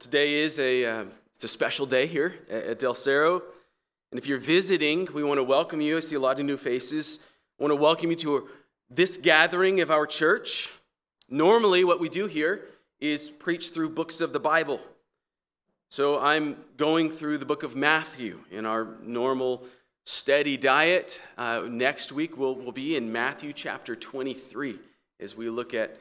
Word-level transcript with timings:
Today 0.00 0.36
is 0.36 0.58
a, 0.58 0.82
uh, 0.86 1.04
it's 1.34 1.44
a 1.44 1.48
special 1.48 1.84
day 1.84 2.06
here 2.06 2.34
at, 2.48 2.64
at 2.64 2.78
Del 2.78 2.94
Cerro. 2.94 3.42
And 4.10 4.18
if 4.18 4.26
you're 4.26 4.38
visiting, 4.38 5.06
we 5.12 5.22
want 5.22 5.36
to 5.36 5.44
welcome 5.44 5.82
you. 5.82 5.98
I 5.98 6.00
see 6.00 6.16
a 6.16 6.20
lot 6.20 6.40
of 6.40 6.46
new 6.46 6.56
faces. 6.56 7.18
I 7.58 7.64
want 7.64 7.72
to 7.72 7.76
welcome 7.76 8.08
you 8.08 8.16
to 8.16 8.48
this 8.88 9.18
gathering 9.18 9.82
of 9.82 9.90
our 9.90 10.06
church. 10.06 10.70
Normally, 11.28 11.84
what 11.84 12.00
we 12.00 12.08
do 12.08 12.26
here 12.26 12.64
is 12.98 13.28
preach 13.28 13.72
through 13.72 13.90
books 13.90 14.22
of 14.22 14.32
the 14.32 14.40
Bible. 14.40 14.80
So 15.90 16.18
I'm 16.18 16.56
going 16.78 17.10
through 17.10 17.36
the 17.36 17.44
book 17.44 17.62
of 17.62 17.76
Matthew 17.76 18.40
in 18.50 18.64
our 18.64 18.96
normal 19.02 19.64
steady 20.06 20.56
diet. 20.56 21.20
Uh, 21.36 21.64
next 21.68 22.10
week, 22.10 22.38
we'll, 22.38 22.54
we'll 22.54 22.72
be 22.72 22.96
in 22.96 23.12
Matthew 23.12 23.52
chapter 23.52 23.94
23 23.94 24.78
as 25.20 25.36
we 25.36 25.50
look 25.50 25.74
at 25.74 25.98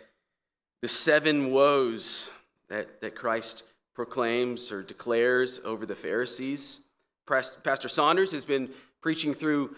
the 0.82 0.88
seven 0.88 1.52
woes 1.52 2.32
that, 2.70 3.02
that 3.02 3.14
Christ 3.14 3.64
proclaims 4.00 4.72
or 4.72 4.82
declares 4.82 5.60
over 5.66 5.86
the 5.86 5.94
Pharisees. 5.94 6.80
Pastor 7.28 7.90
Saunders 7.90 8.32
has 8.32 8.46
been 8.46 8.70
preaching 9.02 9.34
through 9.34 9.76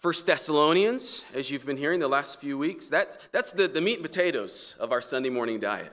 First 0.00 0.26
Thessalonians, 0.26 1.24
as 1.32 1.48
you've 1.48 1.64
been 1.64 1.76
hearing 1.76 2.00
the 2.00 2.08
last 2.08 2.40
few 2.40 2.58
weeks. 2.58 2.88
That's, 2.88 3.18
that's 3.30 3.52
the, 3.52 3.68
the 3.68 3.80
meat 3.80 4.00
and 4.00 4.02
potatoes 4.02 4.74
of 4.80 4.90
our 4.90 5.00
Sunday 5.00 5.28
morning 5.28 5.60
diet. 5.60 5.92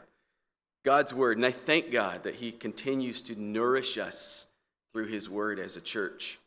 God's 0.84 1.14
Word. 1.14 1.38
And 1.38 1.46
I 1.46 1.52
thank 1.52 1.92
God 1.92 2.24
that 2.24 2.34
He 2.34 2.52
continues 2.52 3.22
to 3.22 3.40
nourish 3.40 4.00
us 4.00 4.48
through 4.92 5.06
His 5.06 5.30
Word 5.30 5.60
as 5.60 5.78
a 5.78 5.82
church. 5.82 6.40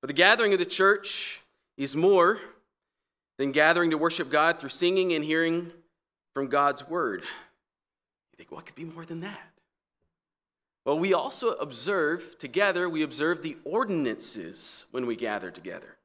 But 0.00 0.08
the 0.08 0.14
gathering 0.14 0.54
of 0.54 0.58
the 0.58 0.64
church 0.64 1.42
is 1.76 1.94
more 1.94 2.40
than 3.36 3.52
gathering 3.52 3.90
to 3.90 3.98
worship 3.98 4.30
God 4.30 4.58
through 4.58 4.70
singing 4.70 5.12
and 5.12 5.22
hearing 5.22 5.72
from 6.32 6.46
God's 6.46 6.88
Word. 6.88 7.20
You 7.20 8.36
think, 8.38 8.50
what 8.50 8.64
could 8.64 8.76
be 8.76 8.84
more 8.84 9.04
than 9.04 9.20
that? 9.20 9.47
Well, 10.88 10.98
we 10.98 11.12
also 11.12 11.50
observe 11.50 12.38
together, 12.38 12.88
we 12.88 13.02
observe 13.02 13.42
the 13.42 13.58
ordinances 13.64 14.86
when 14.90 15.04
we 15.04 15.16
gather 15.16 15.50
together. 15.50 15.98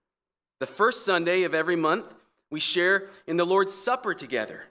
The 0.59 0.67
first 0.67 1.05
Sunday 1.05 1.43
of 1.43 1.53
every 1.53 1.77
month, 1.77 2.13
we 2.51 2.59
share 2.59 3.07
in 3.25 3.37
the 3.37 3.45
Lord's 3.45 3.73
Supper 3.73 4.13
together. 4.13 4.65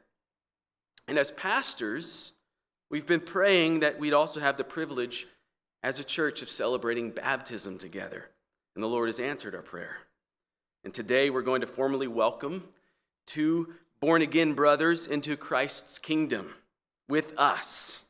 And 1.09 1.17
as 1.17 1.31
pastors, 1.31 2.35
we've 2.91 3.07
been 3.07 3.21
praying 3.21 3.81
that 3.81 3.99
we'd 3.99 4.13
also 4.13 4.39
have 4.39 4.59
the 4.59 4.65
privilege 4.65 5.29
as 5.83 5.99
a 5.99 6.05
church 6.05 6.43
of 6.43 6.51
celebrating 6.51 7.09
baptism 7.09 7.79
together. 7.79 8.29
And 8.75 8.85
the 8.85 8.89
Lord 8.89 9.09
has 9.09 9.19
answered 9.19 9.55
our 9.55 9.63
prayer. 9.63 9.97
And 10.85 10.93
today 10.93 11.31
we're 11.31 11.41
going 11.41 11.63
to 11.63 11.67
formally 11.67 12.07
welcome 12.07 12.69
two 13.27 13.73
born 13.99 14.21
again 14.21 14.53
brothers 14.53 15.07
into 15.07 15.39
Christ's 15.39 15.99
kingdom 15.99 16.53
with 17.09 17.33
us. 17.39 18.05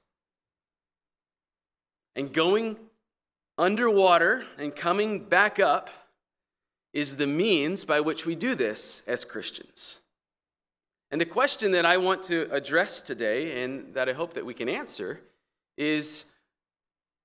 And 2.15 2.33
going 2.33 2.77
underwater 3.59 4.45
and 4.59 4.75
coming 4.75 5.25
back 5.25 5.59
up 5.59 5.91
is 6.93 7.17
the 7.17 7.27
means 7.27 7.85
by 7.85 8.01
which 8.01 8.27
we 8.27 8.35
do 8.35 8.55
this 8.55 9.03
as 9.07 9.25
Christians. 9.25 10.01
And 11.11 11.21
the 11.21 11.27
question 11.27 11.73
that 11.73 11.87
I 11.87 11.99
want 11.99 12.23
to 12.25 12.49
address 12.51 13.03
today 13.03 13.63
and 13.63 13.95
that 13.95 14.09
I 14.09 14.13
hope 14.13 14.35
that 14.35 14.47
we 14.47 14.55
can 14.55 14.69
answer 14.69 15.21
is 15.77 16.25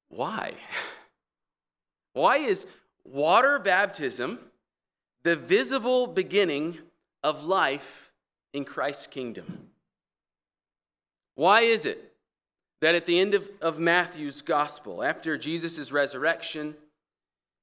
why? 0.09 0.53
Why 2.13 2.37
is 2.37 2.65
water 3.05 3.59
baptism 3.59 4.39
the 5.21 5.35
visible 5.35 6.07
beginning 6.07 6.79
of 7.23 7.43
life 7.43 8.11
in 8.53 8.65
Christ's 8.65 9.05
kingdom? 9.05 9.69
Why 11.35 11.61
is 11.61 11.85
it 11.85 12.11
that 12.81 12.95
at 12.95 13.05
the 13.05 13.19
end 13.19 13.33
of, 13.33 13.49
of 13.61 13.79
Matthew's 13.79 14.41
gospel, 14.41 15.03
after 15.03 15.37
Jesus' 15.37 15.91
resurrection, 15.91 16.75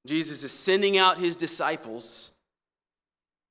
Jesus 0.06 0.42
is 0.42 0.52
sending 0.52 0.98
out 0.98 1.18
his 1.18 1.36
disciples. 1.36 2.32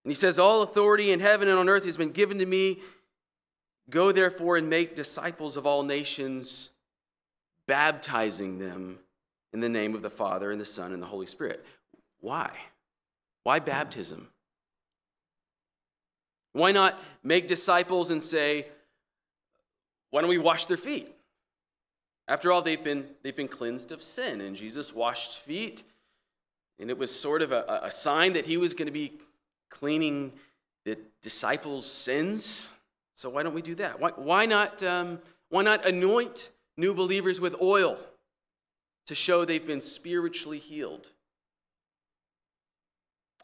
And 0.04 0.12
he 0.12 0.16
says, 0.16 0.38
All 0.38 0.62
authority 0.62 1.12
in 1.12 1.20
heaven 1.20 1.48
and 1.48 1.58
on 1.58 1.70
earth 1.70 1.86
has 1.86 1.98
been 1.98 2.12
given 2.12 2.40
to 2.40 2.46
me. 2.46 2.80
Go 3.90 4.12
therefore 4.12 4.58
and 4.58 4.70
make 4.70 4.96
disciples 4.96 5.58
of 5.58 5.66
all 5.66 5.84
nations, 5.84 6.70
baptizing 7.68 8.60
them 8.60 9.00
in 9.52 9.60
the 9.60 9.70
name 9.70 9.96
of 9.96 10.02
the 10.02 10.10
Father 10.10 10.52
and 10.52 10.60
the 10.60 10.66
Son 10.66 10.94
and 10.94 11.02
the 11.02 11.08
Holy 11.08 11.26
Spirit. 11.26 11.66
Why? 12.20 12.52
Why 13.44 13.60
baptism? 13.60 14.30
Why 16.54 16.72
not 16.72 17.02
make 17.24 17.48
disciples 17.48 18.12
and 18.12 18.22
say, 18.22 18.68
Why 20.12 20.22
don't 20.22 20.30
we 20.30 20.38
wash 20.38 20.66
their 20.66 20.78
feet? 20.78 21.14
After 22.28 22.52
all, 22.52 22.62
they've 22.62 22.84
been, 22.84 23.06
they've 23.22 23.36
been 23.36 23.48
cleansed 23.48 23.92
of 23.92 24.02
sin, 24.02 24.42
and 24.42 24.56
Jesus 24.56 24.94
washed 24.94 25.40
feet, 25.40 25.84
and 26.80 26.90
it 26.90 26.98
was 26.98 27.14
sort 27.14 27.42
of 27.42 27.52
a, 27.52 27.82
a 27.84 27.92
sign 27.92 28.34
that 28.34 28.46
he 28.46 28.58
was 28.58 28.74
going 28.74 28.86
to 28.86 28.92
be 28.94 29.14
cleaning 29.70 30.32
the 30.86 30.98
disciples' 31.22 31.86
sins. 31.86 32.72
So 33.16 33.30
why 33.30 33.44
don't 33.44 33.54
we 33.54 33.62
do 33.62 33.76
that? 33.76 34.00
Why, 34.00 34.12
why, 34.16 34.46
not, 34.46 34.82
um, 34.84 35.20
why 35.50 35.64
not 35.64 35.86
anoint 35.86 36.52
new 36.78 36.94
believers 36.94 37.40
with 37.40 37.62
oil 37.62 37.98
to 39.08 39.16
show 39.16 39.46
they've 39.46 39.66
been 39.66 39.82
spiritually 39.82 40.60
healed? 40.60 41.10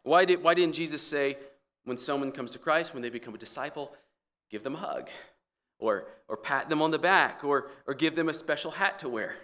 Why, 0.03 0.25
did, 0.25 0.41
why 0.41 0.53
didn't 0.53 0.75
Jesus 0.75 1.01
say, 1.01 1.37
when 1.83 1.97
someone 1.97 2.31
comes 2.31 2.51
to 2.51 2.59
Christ, 2.59 2.93
when 2.93 3.03
they 3.03 3.09
become 3.09 3.35
a 3.35 3.37
disciple, 3.37 3.91
give 4.49 4.63
them 4.63 4.75
a 4.75 4.79
hug? 4.79 5.09
Or, 5.79 6.05
or 6.27 6.37
pat 6.37 6.69
them 6.69 6.81
on 6.81 6.91
the 6.91 6.99
back 6.99 7.43
or, 7.43 7.71
or 7.87 7.93
give 7.93 8.15
them 8.15 8.29
a 8.29 8.33
special 8.33 8.71
hat 8.71 8.99
to 8.99 9.09
wear 9.09 9.35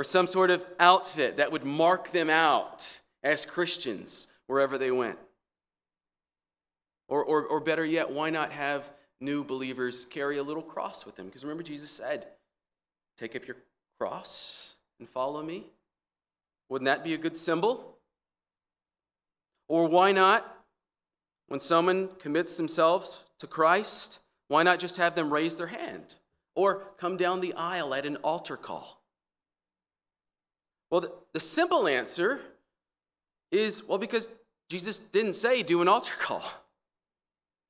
or 0.00 0.04
some 0.04 0.26
sort 0.26 0.50
of 0.50 0.64
outfit 0.78 1.36
that 1.36 1.52
would 1.52 1.62
mark 1.62 2.10
them 2.10 2.30
out 2.30 3.00
as 3.22 3.44
Christians 3.44 4.28
wherever 4.46 4.78
they 4.78 4.90
went. 4.90 5.18
Or, 7.06 7.22
or, 7.22 7.44
or 7.44 7.60
better 7.60 7.84
yet, 7.84 8.10
why 8.10 8.30
not 8.30 8.50
have 8.50 8.90
new 9.20 9.44
believers 9.44 10.06
carry 10.06 10.38
a 10.38 10.42
little 10.42 10.62
cross 10.62 11.04
with 11.04 11.16
them? 11.16 11.26
Because 11.26 11.44
remember, 11.44 11.62
Jesus 11.62 11.90
said, 11.90 12.28
Take 13.18 13.36
up 13.36 13.46
your 13.46 13.58
cross 13.98 14.76
and 14.98 15.06
follow 15.06 15.42
me. 15.42 15.66
Wouldn't 16.70 16.86
that 16.86 17.04
be 17.04 17.12
a 17.12 17.18
good 17.18 17.36
symbol? 17.36 17.98
Or 19.68 19.86
why 19.86 20.12
not, 20.12 20.50
when 21.48 21.60
someone 21.60 22.08
commits 22.18 22.56
themselves 22.56 23.22
to 23.40 23.46
Christ, 23.46 24.19
why 24.50 24.64
not 24.64 24.80
just 24.80 24.96
have 24.96 25.14
them 25.14 25.32
raise 25.32 25.54
their 25.54 25.68
hand 25.68 26.16
or 26.56 26.82
come 26.98 27.16
down 27.16 27.40
the 27.40 27.54
aisle 27.54 27.94
at 27.94 28.04
an 28.04 28.16
altar 28.16 28.56
call? 28.56 29.00
Well, 30.90 31.02
the, 31.02 31.12
the 31.32 31.38
simple 31.38 31.86
answer 31.86 32.40
is 33.52 33.84
well, 33.84 33.98
because 33.98 34.28
Jesus 34.68 34.98
didn't 34.98 35.34
say 35.34 35.62
do 35.62 35.80
an 35.82 35.86
altar 35.86 36.14
call, 36.18 36.42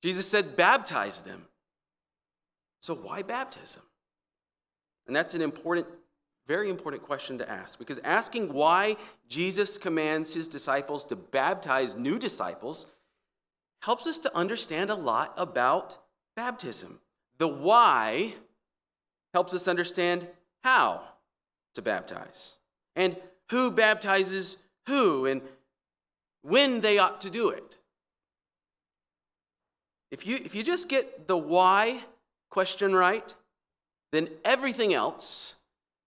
Jesus 0.02 0.26
said 0.26 0.56
baptize 0.56 1.20
them. 1.20 1.44
So, 2.80 2.94
why 2.94 3.20
baptism? 3.20 3.82
And 5.06 5.14
that's 5.14 5.34
an 5.34 5.42
important, 5.42 5.86
very 6.46 6.70
important 6.70 7.02
question 7.02 7.36
to 7.36 7.50
ask 7.50 7.78
because 7.78 7.98
asking 8.04 8.54
why 8.54 8.96
Jesus 9.28 9.76
commands 9.76 10.32
his 10.32 10.48
disciples 10.48 11.04
to 11.06 11.16
baptize 11.16 11.94
new 11.94 12.18
disciples 12.18 12.86
helps 13.82 14.06
us 14.06 14.18
to 14.20 14.34
understand 14.34 14.88
a 14.88 14.94
lot 14.94 15.34
about 15.36 15.98
baptism. 16.36 17.00
The 17.38 17.48
why 17.48 18.34
helps 19.32 19.54
us 19.54 19.68
understand 19.68 20.26
how 20.62 21.02
to 21.74 21.82
baptize 21.82 22.58
and 22.96 23.16
who 23.50 23.70
baptizes 23.70 24.58
who 24.86 25.26
and 25.26 25.42
when 26.42 26.80
they 26.80 26.98
ought 26.98 27.20
to 27.20 27.30
do 27.30 27.50
it. 27.50 27.78
If 30.10 30.26
you, 30.26 30.36
if 30.36 30.54
you 30.54 30.62
just 30.62 30.88
get 30.88 31.28
the 31.28 31.36
why 31.36 32.00
question 32.50 32.94
right, 32.94 33.34
then 34.12 34.28
everything 34.44 34.92
else 34.92 35.54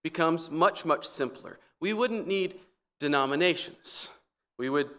becomes 0.04 0.52
much, 0.52 0.84
much 0.84 1.08
simpler. 1.08 1.60
We 1.80 1.94
wouldn't 1.94 2.28
need 2.28 2.60
denominations, 3.00 4.10
we 4.58 4.69
would 4.69 4.90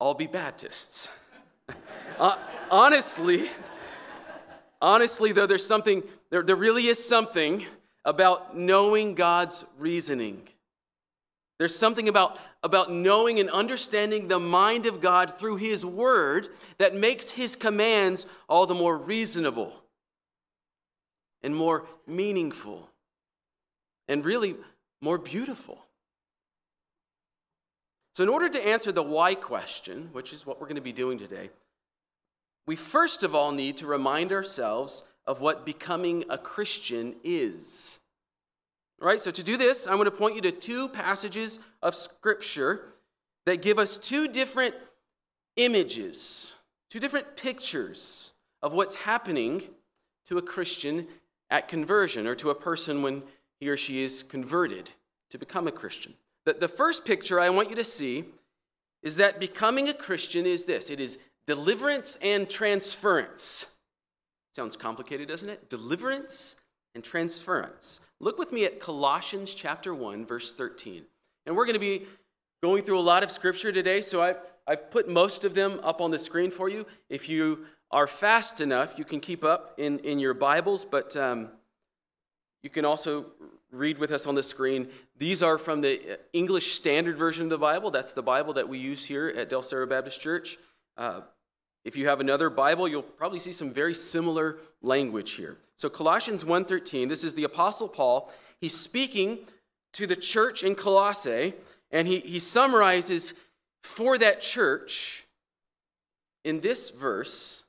all 0.00 0.14
be 0.14 0.26
Baptists. 0.26 1.08
uh, 2.18 2.36
honestly, 2.70 3.50
Honestly, 4.80 5.32
though, 5.32 5.46
there's 5.46 5.66
something, 5.66 6.02
there, 6.30 6.42
there 6.42 6.56
really 6.56 6.86
is 6.86 7.02
something 7.02 7.66
about 8.04 8.56
knowing 8.56 9.14
God's 9.14 9.64
reasoning. 9.78 10.48
There's 11.58 11.76
something 11.76 12.08
about, 12.08 12.38
about 12.62 12.92
knowing 12.92 13.40
and 13.40 13.50
understanding 13.50 14.28
the 14.28 14.38
mind 14.38 14.86
of 14.86 15.00
God 15.00 15.38
through 15.38 15.56
His 15.56 15.84
Word 15.84 16.48
that 16.78 16.94
makes 16.94 17.30
His 17.30 17.56
commands 17.56 18.26
all 18.48 18.66
the 18.66 18.74
more 18.74 18.96
reasonable 18.96 19.72
and 21.42 21.54
more 21.54 21.86
meaningful 22.06 22.88
and 24.06 24.24
really 24.24 24.56
more 25.00 25.18
beautiful. 25.18 25.78
So, 28.14 28.22
in 28.22 28.28
order 28.28 28.48
to 28.48 28.66
answer 28.66 28.90
the 28.90 29.02
why 29.02 29.34
question, 29.34 30.08
which 30.12 30.32
is 30.32 30.46
what 30.46 30.60
we're 30.60 30.66
going 30.66 30.76
to 30.76 30.80
be 30.80 30.92
doing 30.92 31.18
today, 31.18 31.50
we 32.68 32.76
first 32.76 33.22
of 33.22 33.34
all 33.34 33.50
need 33.50 33.78
to 33.78 33.86
remind 33.86 34.30
ourselves 34.30 35.02
of 35.26 35.40
what 35.40 35.64
becoming 35.64 36.22
a 36.28 36.36
Christian 36.36 37.14
is. 37.24 37.98
All 39.00 39.08
right, 39.08 39.18
so 39.18 39.30
to 39.30 39.42
do 39.42 39.56
this, 39.56 39.86
I'm 39.86 39.94
going 39.94 40.04
to 40.04 40.10
point 40.10 40.34
you 40.34 40.42
to 40.42 40.52
two 40.52 40.88
passages 40.88 41.60
of 41.82 41.94
Scripture 41.94 42.92
that 43.46 43.62
give 43.62 43.78
us 43.78 43.96
two 43.96 44.28
different 44.28 44.74
images, 45.56 46.52
two 46.90 47.00
different 47.00 47.36
pictures 47.36 48.32
of 48.60 48.74
what's 48.74 48.96
happening 48.96 49.62
to 50.26 50.36
a 50.36 50.42
Christian 50.42 51.06
at 51.48 51.68
conversion 51.68 52.26
or 52.26 52.34
to 52.34 52.50
a 52.50 52.54
person 52.54 53.00
when 53.00 53.22
he 53.60 53.70
or 53.70 53.78
she 53.78 54.02
is 54.02 54.22
converted 54.22 54.90
to 55.30 55.38
become 55.38 55.68
a 55.68 55.72
Christian. 55.72 56.12
The, 56.44 56.52
the 56.52 56.68
first 56.68 57.06
picture 57.06 57.40
I 57.40 57.48
want 57.48 57.70
you 57.70 57.76
to 57.76 57.84
see 57.84 58.26
is 59.02 59.16
that 59.16 59.40
becoming 59.40 59.88
a 59.88 59.94
Christian 59.94 60.44
is 60.44 60.66
this 60.66 60.90
it 60.90 61.00
is 61.00 61.16
deliverance 61.48 62.18
and 62.20 62.46
transference. 62.46 63.64
Sounds 64.54 64.76
complicated, 64.76 65.28
doesn't 65.28 65.48
it? 65.48 65.70
Deliverance 65.70 66.56
and 66.94 67.02
transference. 67.02 68.00
Look 68.20 68.38
with 68.38 68.52
me 68.52 68.66
at 68.66 68.80
Colossians 68.80 69.54
chapter 69.54 69.94
1, 69.94 70.26
verse 70.26 70.52
13. 70.52 71.04
And 71.46 71.56
we're 71.56 71.64
going 71.64 71.72
to 71.72 71.80
be 71.80 72.04
going 72.62 72.82
through 72.82 72.98
a 72.98 73.00
lot 73.00 73.22
of 73.22 73.30
scripture 73.30 73.72
today, 73.72 74.02
so 74.02 74.20
I, 74.20 74.34
I've 74.66 74.90
put 74.90 75.08
most 75.08 75.46
of 75.46 75.54
them 75.54 75.80
up 75.82 76.02
on 76.02 76.10
the 76.10 76.18
screen 76.18 76.50
for 76.50 76.68
you. 76.68 76.84
If 77.08 77.30
you 77.30 77.64
are 77.90 78.06
fast 78.06 78.60
enough, 78.60 78.98
you 78.98 79.06
can 79.06 79.18
keep 79.18 79.42
up 79.42 79.72
in, 79.78 80.00
in 80.00 80.18
your 80.18 80.34
Bibles, 80.34 80.84
but 80.84 81.16
um, 81.16 81.48
you 82.62 82.68
can 82.68 82.84
also 82.84 83.24
read 83.72 83.96
with 83.96 84.10
us 84.10 84.26
on 84.26 84.34
the 84.34 84.42
screen. 84.42 84.88
These 85.16 85.42
are 85.42 85.56
from 85.56 85.80
the 85.80 86.18
English 86.34 86.74
Standard 86.74 87.16
Version 87.16 87.44
of 87.44 87.50
the 87.50 87.56
Bible. 87.56 87.90
That's 87.90 88.12
the 88.12 88.22
Bible 88.22 88.52
that 88.52 88.68
we 88.68 88.76
use 88.76 89.06
here 89.06 89.28
at 89.28 89.48
Del 89.48 89.62
Cerro 89.62 89.86
Baptist 89.86 90.20
Church. 90.20 90.58
Uh, 90.98 91.22
if 91.88 91.96
you 91.96 92.06
have 92.06 92.20
another 92.20 92.50
Bible, 92.50 92.86
you'll 92.86 93.02
probably 93.02 93.38
see 93.38 93.50
some 93.50 93.72
very 93.72 93.94
similar 93.94 94.58
language 94.82 95.32
here. 95.32 95.56
So 95.76 95.88
Colossians 95.88 96.44
1:13, 96.44 97.08
this 97.08 97.24
is 97.24 97.32
the 97.32 97.44
apostle 97.44 97.88
Paul. 97.88 98.30
He's 98.60 98.78
speaking 98.78 99.46
to 99.94 100.06
the 100.06 100.14
church 100.14 100.62
in 100.62 100.74
Colossae 100.74 101.54
and 101.90 102.06
he, 102.06 102.20
he 102.20 102.40
summarizes 102.40 103.32
for 103.82 104.18
that 104.18 104.42
church 104.42 105.24
in 106.44 106.60
this 106.60 106.90
verse 106.90 107.64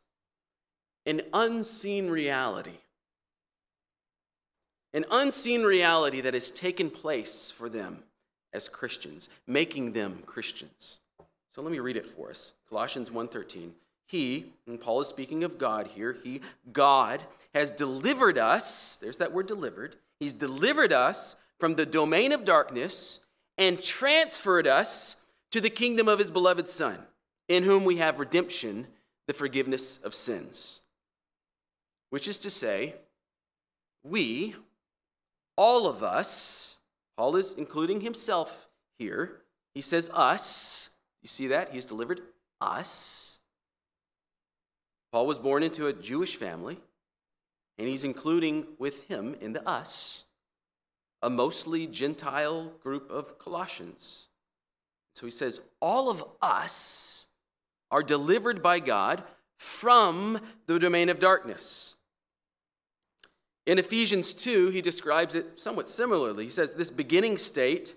an 1.06 1.22
unseen 1.32 2.10
reality. 2.10 2.80
An 4.94 5.06
unseen 5.10 5.64
reality 5.64 6.20
that 6.20 6.34
has 6.34 6.52
taken 6.52 6.90
place 6.90 7.52
for 7.52 7.70
them 7.70 8.04
as 8.52 8.68
Christians, 8.68 9.30
making 9.48 9.94
them 9.94 10.24
Christians. 10.26 11.00
So 11.56 11.62
let 11.62 11.72
me 11.72 11.80
read 11.80 11.96
it 11.96 12.06
for 12.06 12.30
us. 12.30 12.52
Colossians 12.68 13.12
1:13. 13.12 13.76
He, 14.10 14.54
and 14.66 14.82
Paul 14.82 15.02
is 15.02 15.08
speaking 15.08 15.44
of 15.44 15.60
God 15.60 15.86
here, 15.86 16.18
he, 16.24 16.42
God, 16.74 17.24
has 17.54 17.72
delivered 17.72 18.40
us, 18.40 18.98
there's 18.98 19.18
that 19.18 19.32
word 19.32 19.46
delivered, 19.46 19.98
he's 20.20 20.34
delivered 20.34 20.92
us 20.92 21.36
from 21.60 21.76
the 21.76 21.86
domain 21.86 22.32
of 22.32 22.44
darkness 22.44 23.20
and 23.56 23.80
transferred 23.80 24.66
us 24.66 25.16
to 25.52 25.62
the 25.62 25.70
kingdom 25.70 26.08
of 26.08 26.18
his 26.18 26.32
beloved 26.32 26.68
Son, 26.68 26.98
in 27.48 27.62
whom 27.62 27.86
we 27.86 27.98
have 27.98 28.18
redemption, 28.18 28.88
the 29.28 29.34
forgiveness 29.34 30.00
of 30.00 30.16
sins. 30.16 30.80
Which 32.10 32.28
is 32.28 32.40
to 32.40 32.50
say, 32.50 32.96
we, 34.04 34.56
all 35.56 35.86
of 35.86 36.02
us, 36.02 36.80
Paul 37.16 37.36
is 37.36 37.54
including 37.54 38.02
himself 38.02 38.70
here. 38.98 39.42
He 39.76 39.82
says 39.82 40.10
us. 40.16 40.90
You 41.22 41.30
see 41.30 41.50
that? 41.50 41.72
He's 41.72 41.86
delivered 41.86 42.22
us 42.60 43.29
Paul 45.12 45.28
was 45.28 45.40
born 45.40 45.64
into 45.64 45.88
a 45.88 45.94
Jewish 45.94 46.36
family, 46.36 46.80
and 47.78 47.88
he's 47.88 48.04
including 48.04 48.68
with 48.78 49.08
him 49.08 49.36
in 49.42 49.54
the 49.54 49.68
us 49.68 50.26
a 51.22 51.30
mostly 51.30 51.88
Gentile 51.88 52.72
group 52.82 53.10
of 53.10 53.38
Colossians. 53.38 54.30
So 55.16 55.26
he 55.26 55.32
says, 55.32 55.60
All 55.82 56.10
of 56.10 56.24
us 56.42 57.28
are 57.92 58.04
delivered 58.04 58.64
by 58.64 58.80
God 58.80 59.24
from 59.58 60.40
the 60.68 60.80
domain 60.80 61.10
of 61.10 61.20
darkness. 61.20 61.96
In 63.66 63.78
Ephesians 63.78 64.34
2, 64.34 64.70
he 64.70 64.82
describes 64.82 65.36
it 65.36 65.60
somewhat 65.60 65.90
similarly. 65.90 66.46
He 66.46 66.50
says, 66.50 66.76
This 66.76 66.92
beginning 66.92 67.38
state, 67.38 67.96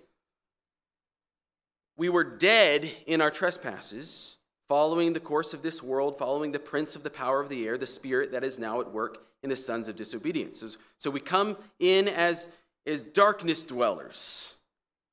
we 1.95 2.09
were 2.09 2.23
dead 2.23 2.91
in 3.05 3.21
our 3.21 3.31
trespasses 3.31 4.37
following 4.67 5.13
the 5.13 5.19
course 5.19 5.53
of 5.53 5.61
this 5.61 5.83
world, 5.83 6.17
following 6.17 6.51
the 6.51 6.59
prince 6.59 6.95
of 6.95 7.03
the 7.03 7.09
power 7.09 7.39
of 7.39 7.49
the 7.49 7.67
air, 7.67 7.77
the 7.77 7.85
spirit 7.85 8.31
that 8.31 8.43
is 8.43 8.57
now 8.57 8.79
at 8.81 8.91
work 8.91 9.25
in 9.43 9.49
the 9.49 9.55
sons 9.55 9.89
of 9.89 9.95
disobedience. 9.95 10.59
So, 10.59 10.69
so 10.97 11.09
we 11.11 11.19
come 11.19 11.57
in 11.79 12.07
as, 12.07 12.49
as 12.87 13.01
darkness 13.01 13.63
dwellers. 13.63 14.57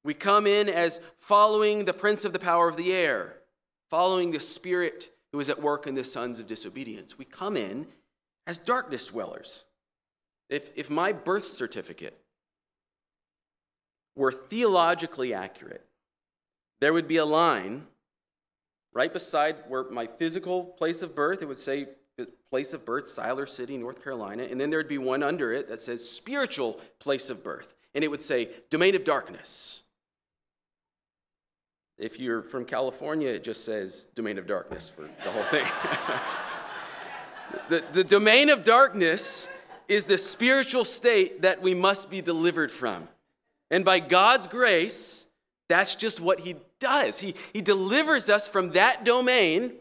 We 0.05 0.14
come 0.14 0.47
in 0.47 0.69
as 0.69 1.00
following 1.19 1.85
the 1.85 1.93
prince 1.93 2.25
of 2.25 2.32
the 2.32 2.38
power 2.38 2.69
of 2.69 2.76
the 2.76 2.93
air, 2.93 3.37
following 3.91 4.31
the 4.31 4.41
spirit 4.41 5.11
who 5.32 5.41
is 5.41 5.50
at 5.50 5.61
work 5.61 5.87
in 5.87 5.94
the 5.94 6.05
sons 6.05 6.38
of 6.38 6.46
disobedience. 6.46 7.19
We 7.19 7.25
come 7.25 7.56
in 7.56 7.87
as 8.46 8.58
darkness 8.58 9.08
dwellers. 9.08 9.64
If, 10.49 10.70
if 10.75 10.91
my 10.91 11.12
birth 11.12 11.44
certificate 11.44 12.19
were 14.17 14.32
theologically 14.32 15.32
accurate, 15.35 15.87
there 16.81 16.93
would 16.93 17.06
be 17.06 17.19
a 17.19 17.25
line 17.25 17.87
right 18.92 19.12
beside 19.12 19.56
where 19.69 19.84
my 19.90 20.06
physical 20.06 20.64
place 20.64 21.02
of 21.02 21.14
birth, 21.14 21.42
it 21.42 21.46
would 21.46 21.58
say 21.58 21.87
uh, 22.19 22.25
place 22.50 22.72
of 22.72 22.84
birth, 22.84 23.04
Siler 23.04 23.48
City, 23.48 23.76
North 23.76 24.02
Carolina. 24.02 24.42
And 24.42 24.60
then 24.60 24.70
there'd 24.70 24.88
be 24.88 24.98
one 24.98 25.22
under 25.22 25.52
it 25.52 25.69
that 25.69 25.81
says 25.81 26.08
spiritual 26.08 26.81
place 26.98 27.31
of 27.31 27.44
birth. 27.44 27.75
And 27.94 28.04
it 28.04 28.08
would 28.08 28.22
say 28.22 28.50
domain 28.70 28.94
of 28.94 29.04
darkness. 29.04 29.82
If 31.98 32.19
you're 32.19 32.42
from 32.42 32.64
California, 32.64 33.28
it 33.28 33.44
just 33.44 33.64
says 33.64 34.06
domain 34.14 34.38
of 34.38 34.46
darkness 34.46 34.88
for 34.88 35.02
the 35.02 35.31
whole 35.31 35.44
thing. 35.44 35.66
the, 37.69 37.84
the 37.93 38.04
domain 38.04 38.48
of 38.48 38.64
darkness 38.64 39.48
is 39.86 40.06
the 40.06 40.16
spiritual 40.16 40.84
state 40.84 41.43
that 41.43 41.60
we 41.60 41.75
must 41.75 42.08
be 42.08 42.22
delivered 42.22 42.72
from. 42.72 43.06
And 43.70 43.84
by 43.84 44.00
God's 44.00 44.46
grace, 44.46 45.26
that's 45.70 45.94
just 45.94 46.20
what 46.20 46.40
He 46.40 46.56
does. 46.78 47.20
He, 47.20 47.34
he 47.52 47.61
delivers 47.61 48.28
us 48.28 48.49
from 48.49 48.72
that 48.72 49.05
domain 49.05 49.72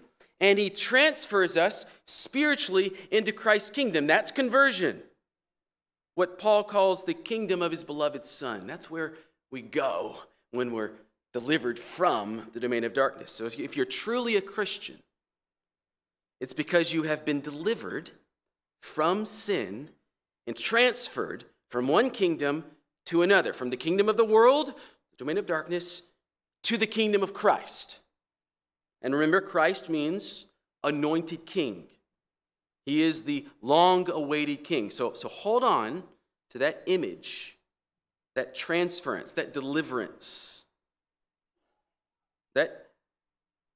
and 0.41 0.57
he 0.57 0.69
transfers 0.69 1.57
us 1.57 1.85
spiritually 2.05 2.93
into 3.11 3.31
Christ's 3.31 3.69
kingdom. 3.69 4.07
That's 4.07 4.31
conversion. 4.31 5.01
What 6.15 6.37
Paul 6.37 6.63
calls 6.63 7.03
the 7.03 7.13
kingdom 7.13 7.61
of 7.61 7.71
his 7.71 7.83
beloved 7.83 8.25
Son. 8.25 8.67
That's 8.67 8.89
where 8.89 9.13
we 9.51 9.61
go 9.61 10.17
when 10.51 10.71
we're 10.71 10.91
delivered 11.33 11.77
from 11.77 12.47
the 12.53 12.59
domain 12.59 12.83
of 12.83 12.93
darkness. 12.93 13.31
So 13.31 13.45
if 13.45 13.75
you're 13.75 13.85
truly 13.85 14.35
a 14.35 14.41
Christian, 14.41 14.97
it's 16.39 16.53
because 16.53 16.93
you 16.93 17.03
have 17.03 17.25
been 17.25 17.41
delivered 17.41 18.11
from 18.81 19.25
sin 19.25 19.89
and 20.47 20.55
transferred 20.55 21.43
from 21.69 21.87
one 21.87 22.09
kingdom 22.09 22.63
to 23.07 23.21
another, 23.21 23.53
from 23.53 23.69
the 23.69 23.77
kingdom 23.77 24.09
of 24.09 24.17
the 24.17 24.25
world, 24.25 24.73
domain 25.19 25.37
of 25.37 25.45
darkness, 25.45 26.01
to 26.63 26.77
the 26.77 26.87
kingdom 26.87 27.21
of 27.21 27.33
Christ. 27.33 27.99
And 29.01 29.13
remember, 29.13 29.41
Christ 29.41 29.89
means 29.89 30.45
anointed 30.83 31.45
king. 31.45 31.83
He 32.85 33.03
is 33.03 33.23
the 33.23 33.45
long 33.61 34.09
awaited 34.09 34.63
king. 34.63 34.89
So, 34.89 35.13
so 35.13 35.27
hold 35.27 35.63
on 35.63 36.03
to 36.51 36.57
that 36.59 36.83
image, 36.87 37.57
that 38.35 38.55
transference, 38.55 39.33
that 39.33 39.53
deliverance. 39.53 40.65
That, 42.55 42.88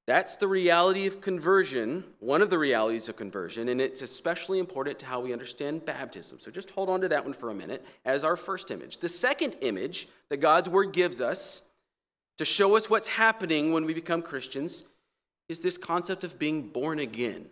that's 0.06 0.36
the 0.36 0.48
reality 0.48 1.06
of 1.06 1.22
conversion, 1.22 2.04
one 2.20 2.42
of 2.42 2.50
the 2.50 2.58
realities 2.58 3.08
of 3.08 3.16
conversion, 3.16 3.70
and 3.70 3.80
it's 3.80 4.02
especially 4.02 4.58
important 4.58 4.98
to 4.98 5.06
how 5.06 5.20
we 5.20 5.32
understand 5.32 5.86
baptism. 5.86 6.38
So 6.40 6.50
just 6.50 6.70
hold 6.70 6.90
on 6.90 7.00
to 7.00 7.08
that 7.08 7.24
one 7.24 7.32
for 7.32 7.50
a 7.50 7.54
minute 7.54 7.84
as 8.04 8.22
our 8.22 8.36
first 8.36 8.70
image. 8.70 8.98
The 8.98 9.08
second 9.08 9.56
image 9.62 10.08
that 10.28 10.38
God's 10.38 10.68
word 10.68 10.92
gives 10.92 11.22
us 11.22 11.62
to 12.36 12.44
show 12.44 12.76
us 12.76 12.90
what's 12.90 13.08
happening 13.08 13.72
when 13.72 13.86
we 13.86 13.94
become 13.94 14.20
Christians 14.20 14.84
is 15.48 15.60
this 15.60 15.78
concept 15.78 16.22
of 16.22 16.38
being 16.38 16.68
born 16.68 16.98
again. 16.98 17.46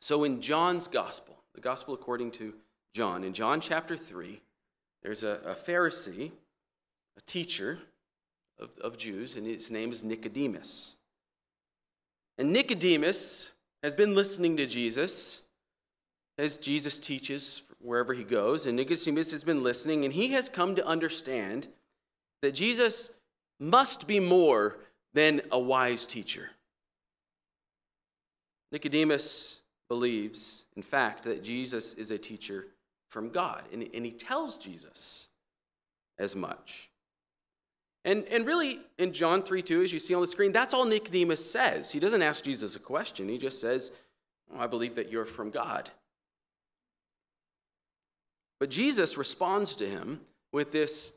So 0.00 0.24
in 0.24 0.40
John's 0.40 0.88
gospel, 0.88 1.36
the 1.54 1.60
gospel 1.60 1.92
according 1.92 2.30
to 2.32 2.54
John, 2.94 3.24
in 3.24 3.34
John 3.34 3.60
chapter 3.60 3.96
3, 3.96 4.40
there's 5.02 5.22
a, 5.22 5.40
a 5.44 5.54
Pharisee, 5.54 6.30
a 7.16 7.20
teacher 7.26 7.78
of, 8.58 8.70
of 8.78 8.96
Jews, 8.96 9.36
and 9.36 9.46
his 9.46 9.70
name 9.70 9.90
is 9.90 10.04
Nicodemus. 10.04 10.96
And 12.38 12.52
Nicodemus 12.52 13.52
has 13.82 13.94
been 13.94 14.14
listening 14.14 14.56
to 14.56 14.66
Jesus 14.66 15.42
as 16.38 16.58
Jesus 16.58 16.98
teaches 16.98 17.62
wherever 17.78 18.14
he 18.14 18.24
goes, 18.24 18.66
and 18.66 18.76
Nicodemus 18.76 19.32
has 19.32 19.44
been 19.44 19.62
listening, 19.62 20.04
and 20.04 20.14
he 20.14 20.32
has 20.32 20.48
come 20.48 20.74
to 20.76 20.86
understand 20.86 21.68
that 22.40 22.52
Jesus 22.52 23.10
must 23.58 24.06
be 24.06 24.20
more 24.20 24.78
than 25.14 25.42
a 25.50 25.58
wise 25.58 26.06
teacher. 26.06 26.50
Nicodemus 28.70 29.60
believes, 29.88 30.64
in 30.74 30.82
fact, 30.82 31.24
that 31.24 31.44
Jesus 31.44 31.92
is 31.94 32.10
a 32.10 32.18
teacher 32.18 32.68
from 33.10 33.28
God. 33.28 33.62
And, 33.72 33.86
and 33.92 34.06
he 34.06 34.12
tells 34.12 34.56
Jesus 34.56 35.28
as 36.18 36.34
much. 36.34 36.88
And, 38.04 38.24
and 38.24 38.46
really, 38.46 38.80
in 38.98 39.12
John 39.12 39.42
3 39.42 39.62
2, 39.62 39.82
as 39.82 39.92
you 39.92 39.98
see 39.98 40.14
on 40.14 40.20
the 40.20 40.26
screen, 40.26 40.52
that's 40.52 40.74
all 40.74 40.84
Nicodemus 40.84 41.44
says. 41.44 41.90
He 41.90 42.00
doesn't 42.00 42.22
ask 42.22 42.42
Jesus 42.42 42.74
a 42.74 42.80
question, 42.80 43.28
he 43.28 43.38
just 43.38 43.60
says, 43.60 43.92
oh, 44.52 44.60
I 44.60 44.66
believe 44.66 44.96
that 44.96 45.10
you're 45.10 45.24
from 45.24 45.50
God. 45.50 45.90
But 48.58 48.70
Jesus 48.70 49.16
responds 49.16 49.74
to 49.76 49.88
him 49.88 50.20
with 50.52 50.72
this 50.72 51.12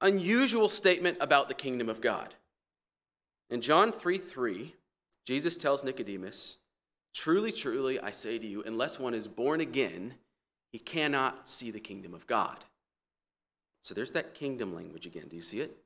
unusual 0.00 0.68
statement 0.68 1.18
about 1.20 1.48
the 1.48 1.54
kingdom 1.54 1.88
of 1.88 2.00
God. 2.00 2.34
In 3.50 3.60
John 3.60 3.92
3 3.92 4.18
3, 4.18 4.74
Jesus 5.26 5.56
tells 5.56 5.84
Nicodemus, 5.84 6.56
Truly, 7.12 7.50
truly, 7.50 7.98
I 7.98 8.12
say 8.12 8.38
to 8.38 8.46
you, 8.46 8.62
unless 8.64 8.98
one 8.98 9.14
is 9.14 9.26
born 9.26 9.60
again, 9.60 10.14
he 10.70 10.78
cannot 10.78 11.48
see 11.48 11.70
the 11.70 11.80
kingdom 11.80 12.14
of 12.14 12.26
God. 12.26 12.56
So 13.82 13.94
there's 13.94 14.12
that 14.12 14.34
kingdom 14.34 14.74
language 14.74 15.06
again. 15.06 15.26
Do 15.28 15.36
you 15.36 15.42
see 15.42 15.60
it? 15.60 15.76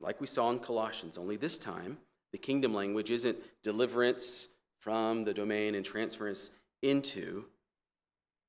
Like 0.00 0.20
we 0.20 0.26
saw 0.26 0.50
in 0.50 0.58
Colossians, 0.58 1.18
only 1.18 1.36
this 1.36 1.58
time, 1.58 1.98
the 2.32 2.38
kingdom 2.38 2.74
language 2.74 3.10
isn't 3.10 3.38
deliverance 3.62 4.48
from 4.80 5.24
the 5.24 5.34
domain 5.34 5.74
and 5.74 5.84
transference 5.84 6.50
into, 6.82 7.44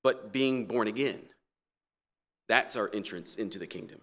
but 0.04 0.32
being 0.32 0.66
born 0.66 0.88
again. 0.88 1.22
That's 2.48 2.76
our 2.76 2.90
entrance 2.94 3.36
into 3.36 3.60
the 3.60 3.68
kingdom. 3.68 4.02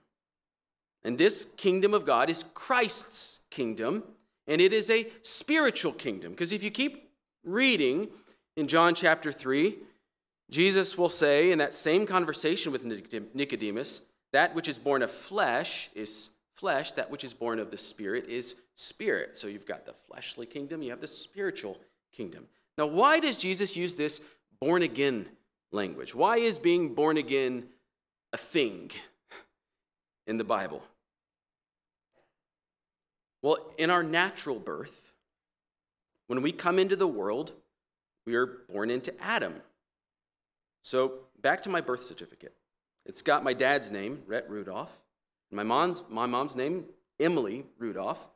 And 1.02 1.18
this 1.18 1.46
kingdom 1.56 1.92
of 1.94 2.06
God 2.06 2.30
is 2.30 2.44
Christ's 2.54 3.40
kingdom, 3.50 4.04
and 4.46 4.60
it 4.60 4.72
is 4.72 4.90
a 4.90 5.08
spiritual 5.22 5.92
kingdom. 5.92 6.32
Because 6.32 6.52
if 6.52 6.62
you 6.62 6.70
keep 6.70 7.10
reading 7.44 8.08
in 8.56 8.68
John 8.68 8.94
chapter 8.94 9.30
3, 9.30 9.76
Jesus 10.50 10.96
will 10.96 11.08
say 11.08 11.50
in 11.50 11.58
that 11.58 11.74
same 11.74 12.06
conversation 12.06 12.72
with 12.72 12.84
Nicodemus, 12.84 14.02
that 14.32 14.54
which 14.54 14.68
is 14.68 14.78
born 14.78 15.02
of 15.02 15.10
flesh 15.10 15.90
is 15.94 16.30
flesh, 16.64 16.92
that 16.92 17.10
which 17.10 17.24
is 17.24 17.34
born 17.34 17.58
of 17.58 17.70
the 17.70 17.76
spirit 17.76 18.26
is 18.26 18.54
spirit. 18.74 19.36
So 19.36 19.48
you've 19.48 19.66
got 19.66 19.84
the 19.84 19.92
fleshly 19.92 20.46
kingdom, 20.46 20.80
you 20.80 20.88
have 20.92 21.00
the 21.02 21.06
spiritual 21.06 21.78
kingdom. 22.10 22.46
Now, 22.78 22.86
why 22.86 23.20
does 23.20 23.36
Jesus 23.36 23.76
use 23.76 23.96
this 23.96 24.22
born 24.62 24.80
again 24.80 25.26
language? 25.72 26.14
Why 26.14 26.38
is 26.38 26.56
being 26.56 26.94
born 26.94 27.18
again 27.18 27.64
a 28.32 28.38
thing 28.38 28.92
in 30.26 30.38
the 30.38 30.44
Bible? 30.44 30.82
Well, 33.42 33.58
in 33.76 33.90
our 33.90 34.02
natural 34.02 34.58
birth, 34.58 35.12
when 36.28 36.40
we 36.40 36.50
come 36.50 36.78
into 36.78 36.96
the 36.96 37.06
world, 37.06 37.52
we 38.24 38.36
are 38.36 38.46
born 38.46 38.88
into 38.88 39.12
Adam. 39.22 39.52
So, 40.80 41.12
back 41.42 41.60
to 41.64 41.68
my 41.68 41.82
birth 41.82 42.04
certificate. 42.04 42.54
It's 43.04 43.20
got 43.20 43.44
my 43.44 43.52
dad's 43.52 43.90
name, 43.90 44.22
Rhett 44.26 44.48
Rudolph, 44.48 44.98
my 45.54 45.62
mom's, 45.62 46.02
my 46.08 46.26
mom's 46.26 46.56
name, 46.56 46.84
Emily 47.20 47.64
Rudolph. 47.78 48.26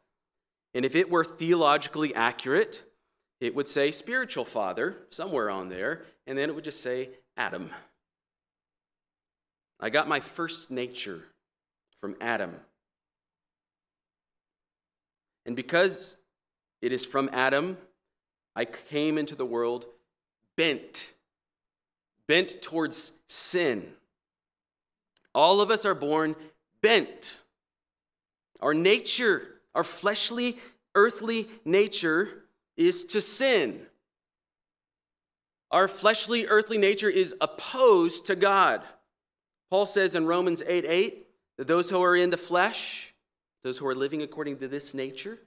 And 0.75 0.85
if 0.85 0.95
it 0.95 1.11
were 1.11 1.25
theologically 1.25 2.15
accurate, 2.15 2.83
it 3.41 3.55
would 3.55 3.69
say 3.69 3.91
spiritual 3.91 4.45
father 4.45 4.97
somewhere 5.11 5.51
on 5.51 5.69
there, 5.69 6.05
and 6.27 6.39
then 6.39 6.49
it 6.49 6.55
would 6.55 6.65
just 6.65 6.81
say 6.81 7.11
Adam. 7.37 7.71
I 9.81 9.91
got 9.91 10.09
my 10.09 10.21
first 10.21 10.71
nature 10.71 11.23
from 12.01 12.17
Adam. 12.21 12.55
And 15.47 15.57
because 15.57 16.17
it 16.83 16.93
is 16.93 17.07
from 17.07 17.31
Adam, 17.33 17.79
I 18.55 18.65
came 18.65 19.19
into 19.19 19.35
the 19.35 19.47
world 19.47 19.87
bent, 20.57 21.13
bent 22.27 22.61
towards 22.61 23.13
sin. 23.29 23.93
All 25.35 25.61
of 25.61 25.71
us 25.71 25.85
are 25.85 25.95
born 25.95 26.35
bent. 26.81 27.39
Our 28.61 28.75
nature, 28.75 29.43
our 29.75 29.85
fleshly, 29.85 30.59
earthly 30.95 31.49
nature, 31.65 32.45
is 32.77 33.05
to 33.07 33.21
sin. 33.21 33.81
Our 35.71 35.89
fleshly, 35.89 36.47
earthly 36.47 36.79
nature 36.79 37.11
is 37.11 37.35
opposed 37.41 38.27
to 38.27 38.37
God. 38.37 38.83
Paul 39.71 39.85
says 39.85 40.15
in 40.15 40.27
Romans 40.27 40.63
8 40.67 40.85
8 40.87 41.27
that 41.59 41.67
those 41.67 41.91
who 41.91 42.03
are 42.03 42.17
in 42.17 42.31
the 42.31 42.37
flesh, 42.37 43.13
those 43.63 43.79
who 43.79 43.87
are 43.87 43.95
living 43.95 44.23
according 44.23 44.59
to 44.59 44.69
this 44.69 44.95
nature, 44.95 45.39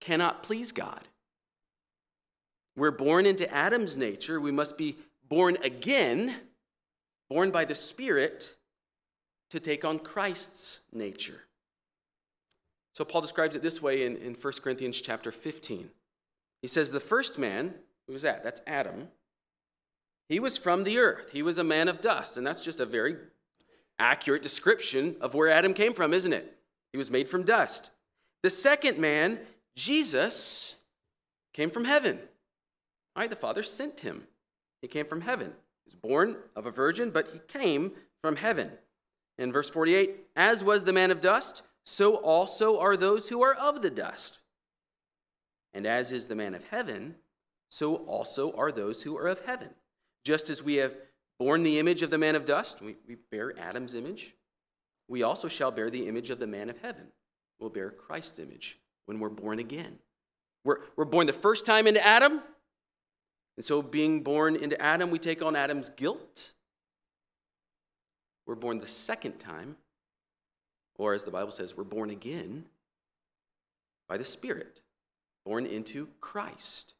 cannot 0.00 0.42
please 0.42 0.72
God. 0.72 1.02
We're 2.76 2.90
born 2.90 3.24
into 3.24 3.50
Adam's 3.52 3.96
nature. 3.96 4.40
We 4.40 4.52
must 4.52 4.76
be 4.76 4.96
born 5.28 5.56
again, 5.62 6.34
born 7.30 7.50
by 7.50 7.64
the 7.64 7.74
Spirit, 7.74 8.56
to 9.56 9.60
take 9.60 9.84
on 9.84 9.98
Christ's 9.98 10.80
nature. 10.92 11.40
So 12.92 13.04
Paul 13.04 13.22
describes 13.22 13.56
it 13.56 13.62
this 13.62 13.80
way 13.80 14.04
in, 14.04 14.16
in 14.16 14.34
1 14.34 14.52
Corinthians 14.62 15.00
chapter 15.00 15.32
15. 15.32 15.88
He 16.60 16.68
says, 16.68 16.90
The 16.90 17.00
first 17.00 17.38
man, 17.38 17.74
who 18.06 18.12
was 18.12 18.22
that? 18.22 18.44
That's 18.44 18.60
Adam. 18.66 19.08
He 20.28 20.40
was 20.40 20.58
from 20.58 20.84
the 20.84 20.98
earth. 20.98 21.30
He 21.32 21.42
was 21.42 21.58
a 21.58 21.64
man 21.64 21.88
of 21.88 22.00
dust. 22.00 22.36
And 22.36 22.46
that's 22.46 22.64
just 22.64 22.80
a 22.80 22.86
very 22.86 23.16
accurate 23.98 24.42
description 24.42 25.16
of 25.20 25.34
where 25.34 25.48
Adam 25.48 25.72
came 25.72 25.94
from, 25.94 26.12
isn't 26.12 26.32
it? 26.32 26.58
He 26.92 26.98
was 26.98 27.10
made 27.10 27.28
from 27.28 27.42
dust. 27.42 27.90
The 28.42 28.50
second 28.50 28.98
man, 28.98 29.38
Jesus, 29.74 30.74
came 31.54 31.70
from 31.70 31.84
heaven. 31.84 32.18
All 33.14 33.22
right, 33.22 33.30
the 33.30 33.36
Father 33.36 33.62
sent 33.62 34.00
him. 34.00 34.24
He 34.82 34.88
came 34.88 35.06
from 35.06 35.22
heaven. 35.22 35.52
He 35.84 35.90
was 35.90 35.94
born 35.94 36.36
of 36.54 36.66
a 36.66 36.70
virgin, 36.70 37.10
but 37.10 37.28
he 37.28 37.40
came 37.48 37.92
from 38.20 38.36
heaven. 38.36 38.72
In 39.38 39.52
verse 39.52 39.68
48, 39.70 40.16
as 40.34 40.64
was 40.64 40.84
the 40.84 40.92
man 40.92 41.10
of 41.10 41.20
dust, 41.20 41.62
so 41.84 42.16
also 42.16 42.78
are 42.78 42.96
those 42.96 43.28
who 43.28 43.42
are 43.42 43.54
of 43.54 43.82
the 43.82 43.90
dust. 43.90 44.40
And 45.74 45.86
as 45.86 46.10
is 46.10 46.26
the 46.26 46.34
man 46.34 46.54
of 46.54 46.64
heaven, 46.64 47.16
so 47.70 47.96
also 47.96 48.52
are 48.52 48.72
those 48.72 49.02
who 49.02 49.16
are 49.18 49.28
of 49.28 49.40
heaven. 49.44 49.68
Just 50.24 50.48
as 50.48 50.62
we 50.62 50.76
have 50.76 50.96
borne 51.38 51.62
the 51.62 51.78
image 51.78 52.02
of 52.02 52.10
the 52.10 52.18
man 52.18 52.34
of 52.34 52.46
dust, 52.46 52.80
we, 52.80 52.96
we 53.06 53.16
bear 53.30 53.58
Adam's 53.58 53.94
image, 53.94 54.34
we 55.08 55.22
also 55.22 55.48
shall 55.48 55.70
bear 55.70 55.90
the 55.90 56.08
image 56.08 56.30
of 56.30 56.38
the 56.38 56.46
man 56.46 56.70
of 56.70 56.78
heaven. 56.78 57.08
We'll 57.60 57.70
bear 57.70 57.90
Christ's 57.90 58.38
image 58.38 58.78
when 59.04 59.20
we're 59.20 59.28
born 59.28 59.58
again. 59.58 59.98
We're, 60.64 60.78
we're 60.96 61.04
born 61.04 61.26
the 61.26 61.32
first 61.32 61.64
time 61.64 61.86
into 61.86 62.04
Adam, 62.04 62.40
and 63.56 63.64
so 63.64 63.80
being 63.82 64.22
born 64.22 64.56
into 64.56 64.80
Adam, 64.80 65.10
we 65.10 65.18
take 65.18 65.42
on 65.42 65.56
Adam's 65.56 65.88
guilt. 65.90 66.52
We're 68.46 68.54
born 68.54 68.78
the 68.78 68.86
second 68.86 69.38
time, 69.38 69.76
or 70.96 71.14
as 71.14 71.24
the 71.24 71.30
Bible 71.30 71.52
says, 71.52 71.76
we're 71.76 71.84
born 71.84 72.10
again 72.10 72.64
by 74.08 74.16
the 74.16 74.24
Spirit, 74.24 74.80
born 75.44 75.66
into 75.66 76.08
Christ. 76.20 76.94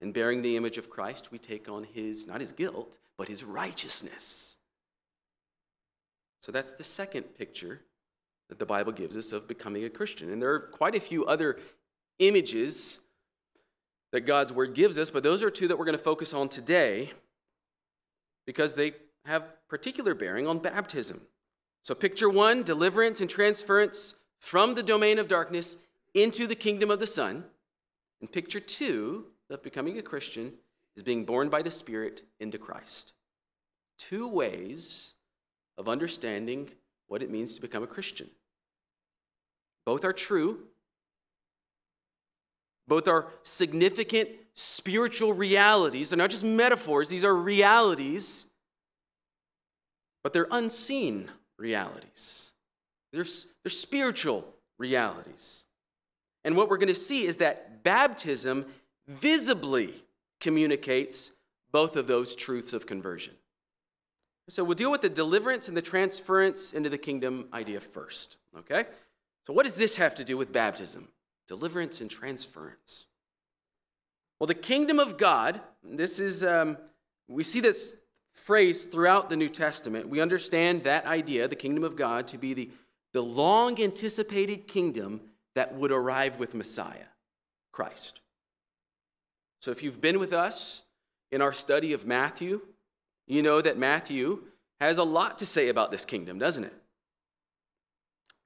And 0.00 0.12
bearing 0.12 0.42
the 0.42 0.56
image 0.56 0.78
of 0.78 0.90
Christ, 0.90 1.30
we 1.30 1.38
take 1.38 1.68
on 1.68 1.84
his, 1.84 2.26
not 2.26 2.40
his 2.40 2.50
guilt, 2.50 2.98
but 3.16 3.28
his 3.28 3.44
righteousness. 3.44 4.56
So 6.40 6.50
that's 6.50 6.72
the 6.72 6.82
second 6.82 7.22
picture 7.38 7.80
that 8.48 8.58
the 8.58 8.66
Bible 8.66 8.90
gives 8.90 9.16
us 9.16 9.30
of 9.30 9.46
becoming 9.46 9.84
a 9.84 9.88
Christian. 9.88 10.32
And 10.32 10.42
there 10.42 10.52
are 10.52 10.58
quite 10.58 10.96
a 10.96 11.00
few 11.00 11.24
other 11.24 11.58
images 12.18 12.98
that 14.10 14.22
God's 14.22 14.52
word 14.52 14.74
gives 14.74 14.98
us, 14.98 15.08
but 15.08 15.22
those 15.22 15.42
are 15.42 15.50
two 15.50 15.68
that 15.68 15.78
we're 15.78 15.84
going 15.84 15.96
to 15.96 16.02
focus 16.02 16.34
on 16.34 16.48
today 16.48 17.12
because 18.44 18.74
they 18.74 18.92
have 19.24 19.44
particular 19.68 20.14
bearing 20.14 20.46
on 20.46 20.58
baptism. 20.58 21.20
So, 21.82 21.94
picture 21.94 22.28
one 22.28 22.62
deliverance 22.62 23.20
and 23.20 23.28
transference 23.28 24.14
from 24.38 24.74
the 24.74 24.82
domain 24.82 25.18
of 25.18 25.28
darkness 25.28 25.76
into 26.14 26.46
the 26.46 26.54
kingdom 26.54 26.90
of 26.90 27.00
the 27.00 27.06
Son. 27.06 27.44
And 28.20 28.30
picture 28.30 28.60
two 28.60 29.26
of 29.50 29.62
becoming 29.62 29.98
a 29.98 30.02
Christian 30.02 30.52
is 30.96 31.02
being 31.02 31.24
born 31.24 31.48
by 31.48 31.62
the 31.62 31.70
Spirit 31.70 32.22
into 32.40 32.58
Christ. 32.58 33.12
Two 33.98 34.28
ways 34.28 35.14
of 35.78 35.88
understanding 35.88 36.70
what 37.08 37.22
it 37.22 37.30
means 37.30 37.54
to 37.54 37.60
become 37.60 37.82
a 37.82 37.88
Christian. 37.88 38.28
Both 39.84 40.04
are 40.04 40.12
true, 40.12 40.60
both 42.86 43.08
are 43.08 43.28
significant 43.42 44.28
spiritual 44.54 45.32
realities. 45.32 46.10
They're 46.10 46.18
not 46.18 46.30
just 46.30 46.44
metaphors, 46.44 47.08
these 47.08 47.24
are 47.24 47.34
realities, 47.34 48.46
but 50.22 50.32
they're 50.32 50.48
unseen 50.50 51.30
realities. 51.58 52.52
They're, 53.12 53.24
they're 53.62 53.70
spiritual 53.70 54.46
realities. 54.78 55.64
And 56.44 56.56
what 56.56 56.68
we're 56.68 56.78
going 56.78 56.88
to 56.88 56.94
see 56.94 57.24
is 57.24 57.36
that 57.36 57.82
baptism 57.82 58.66
visibly 59.06 59.94
communicates 60.40 61.30
both 61.70 61.96
of 61.96 62.06
those 62.06 62.34
truths 62.34 62.72
of 62.72 62.86
conversion. 62.86 63.34
So 64.48 64.64
we'll 64.64 64.74
deal 64.74 64.90
with 64.90 65.02
the 65.02 65.08
deliverance 65.08 65.68
and 65.68 65.76
the 65.76 65.82
transference 65.82 66.72
into 66.72 66.90
the 66.90 66.98
kingdom 66.98 67.46
idea 67.52 67.80
first. 67.80 68.36
Okay? 68.58 68.84
So, 69.46 69.52
what 69.52 69.64
does 69.64 69.76
this 69.76 69.96
have 69.96 70.14
to 70.16 70.24
do 70.24 70.36
with 70.36 70.52
baptism? 70.52 71.08
Deliverance 71.48 72.00
and 72.00 72.10
transference. 72.10 73.06
Well, 74.38 74.46
the 74.46 74.54
kingdom 74.54 74.98
of 74.98 75.16
God, 75.16 75.60
this 75.84 76.18
is, 76.18 76.42
um, 76.42 76.76
we 77.28 77.44
see 77.44 77.60
this 77.60 77.96
phrase 78.34 78.86
throughout 78.86 79.28
the 79.28 79.36
New 79.36 79.48
Testament, 79.48 80.08
we 80.08 80.20
understand 80.20 80.84
that 80.84 81.06
idea, 81.06 81.48
the 81.48 81.56
kingdom 81.56 81.84
of 81.84 81.96
God, 81.96 82.26
to 82.28 82.38
be 82.38 82.54
the, 82.54 82.70
the 83.12 83.22
long 83.22 83.80
anticipated 83.80 84.66
kingdom 84.66 85.20
that 85.54 85.74
would 85.74 85.92
arrive 85.92 86.38
with 86.38 86.54
Messiah, 86.54 87.06
Christ. 87.72 88.20
So 89.60 89.70
if 89.70 89.82
you've 89.82 90.00
been 90.00 90.18
with 90.18 90.32
us 90.32 90.82
in 91.30 91.40
our 91.40 91.52
study 91.52 91.92
of 91.92 92.06
Matthew, 92.06 92.60
you 93.26 93.42
know 93.42 93.60
that 93.60 93.78
Matthew 93.78 94.42
has 94.80 94.98
a 94.98 95.04
lot 95.04 95.38
to 95.38 95.46
say 95.46 95.68
about 95.68 95.90
this 95.90 96.04
kingdom, 96.04 96.38
doesn't 96.38 96.64
it? 96.64 96.74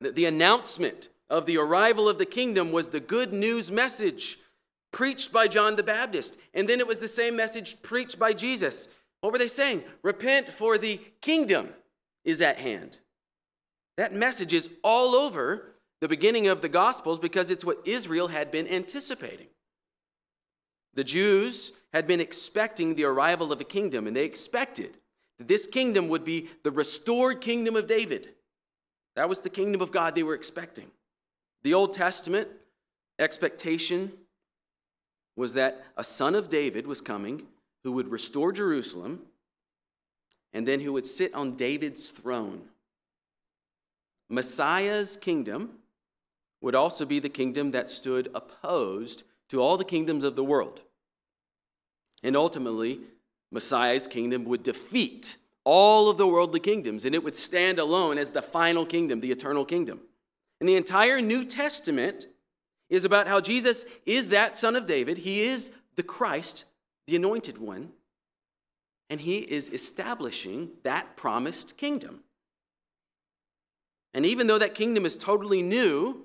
The, 0.01 0.13
the 0.13 0.25
announcement 0.27 1.09
of 1.31 1.47
the 1.47 1.57
arrival 1.57 2.09
of 2.09 2.19
the 2.19 2.27
kingdom 2.27 2.73
was 2.73 2.91
the 2.91 3.01
good 3.01 3.33
news 3.33 3.71
message 3.71 4.39
preached 4.93 5.33
by 5.33 5.49
John 5.49 5.77
the 5.77 5.83
Baptist. 5.83 6.37
And 6.55 6.69
then 6.69 6.81
it 6.81 6.87
was 6.87 7.01
the 7.01 7.09
same 7.09 7.37
message 7.37 7.83
preached 7.83 8.19
by 8.19 8.33
Jesus. 8.33 8.89
What 9.27 9.33
were 9.33 9.39
they 9.41 9.49
saying? 9.49 9.83
Repent, 10.05 10.55
for 10.55 10.79
the 10.79 11.01
kingdom 11.21 11.71
is 12.25 12.41
at 12.41 12.59
hand. 12.59 13.01
That 13.97 14.15
message 14.15 14.53
is 14.53 14.71
all 14.85 15.17
over 15.17 15.73
the 16.01 16.07
beginning 16.07 16.47
of 16.47 16.61
the 16.61 16.69
Gospels 16.69 17.19
because 17.19 17.51
it's 17.51 17.65
what 17.65 17.85
Israel 17.85 18.29
had 18.29 18.53
been 18.53 18.69
anticipating. 18.69 19.49
The 20.95 21.03
Jews 21.03 21.73
had 21.93 22.07
been 22.07 22.21
expecting 22.21 22.95
the 22.95 23.03
arrival 23.03 23.51
of 23.51 23.61
a 23.61 23.65
kingdom, 23.65 24.07
and 24.07 24.15
they 24.15 24.25
expected 24.25 24.97
that 25.41 25.49
this 25.49 25.67
kingdom 25.67 26.07
would 26.07 26.25
be 26.25 26.49
the 26.63 26.71
restored 26.71 27.41
kingdom 27.41 27.75
of 27.75 27.89
David. 27.89 28.29
That 29.17 29.29
was 29.29 29.41
the 29.41 29.51
kingdom 29.51 29.83
of 29.83 29.91
God 29.91 30.15
they 30.15 30.23
were 30.23 30.35
expecting. 30.35 30.87
The 31.65 31.75
Old 31.75 31.95
Testament 31.95 32.47
expectation 33.19 34.13
was 35.35 35.55
that 35.55 35.85
a 35.97 36.05
son 36.05 36.37
of 36.37 36.49
David 36.49 36.87
was 36.87 37.01
coming 37.01 37.49
who 37.87 37.93
would 37.93 38.11
restore 38.11 38.51
Jerusalem 38.51 39.21
and 40.53 40.67
then 40.67 40.81
who 40.81 40.93
would 40.95 41.07
sit 41.07 41.33
on 41.35 41.55
David's 41.55 42.11
throne. 42.11 42.63
Messiah's 44.29 45.17
kingdom 45.17 45.71
would 46.61 46.75
also 46.75 47.05
be 47.05 47.21
the 47.21 47.29
kingdom 47.29 47.71
that 47.71 47.89
stood 47.89 48.29
opposed 48.35 49.23
to 49.51 49.61
all 49.61 49.77
the 49.77 49.85
kingdoms 49.85 50.25
of 50.25 50.35
the 50.35 50.43
world. 50.43 50.81
And 52.25 52.35
ultimately, 52.35 53.03
Messiah's 53.53 54.09
kingdom 54.09 54.47
would 54.47 54.65
defeat 54.65 55.37
all 55.63 56.11
of 56.11 56.19
the 56.19 56.27
worldly 56.27 56.59
kingdoms, 56.59 57.05
and 57.05 57.15
it 57.15 57.23
would 57.23 57.37
stand 57.37 57.79
alone 57.79 58.19
as 58.19 58.33
the 58.33 58.43
final 58.43 58.85
kingdom, 58.85 59.21
the 59.21 59.31
eternal 59.31 59.65
kingdom. 59.65 60.01
And 60.59 60.69
the 60.69 60.75
entire 60.75 61.21
New 61.21 61.45
Testament 61.45 62.27
is 62.91 63.05
about 63.05 63.29
how 63.29 63.41
Jesus 63.41 63.85
is 64.05 64.31
that 64.31 64.57
son 64.57 64.75
of 64.75 64.87
David. 64.87 65.19
He 65.19 65.43
is 65.43 65.71
the 65.95 66.03
Christ, 66.03 66.65
the 67.07 67.17
anointed 67.17 67.59
one, 67.59 67.91
and 69.09 69.21
he 69.21 69.39
is 69.39 69.69
establishing 69.71 70.71
that 70.83 71.17
promised 71.17 71.77
kingdom. 71.77 72.21
And 74.15 74.27
even 74.27 74.47
though 74.47 74.59
that 74.59 74.75
kingdom 74.75 75.05
is 75.07 75.17
totally 75.17 75.63
new 75.63 76.25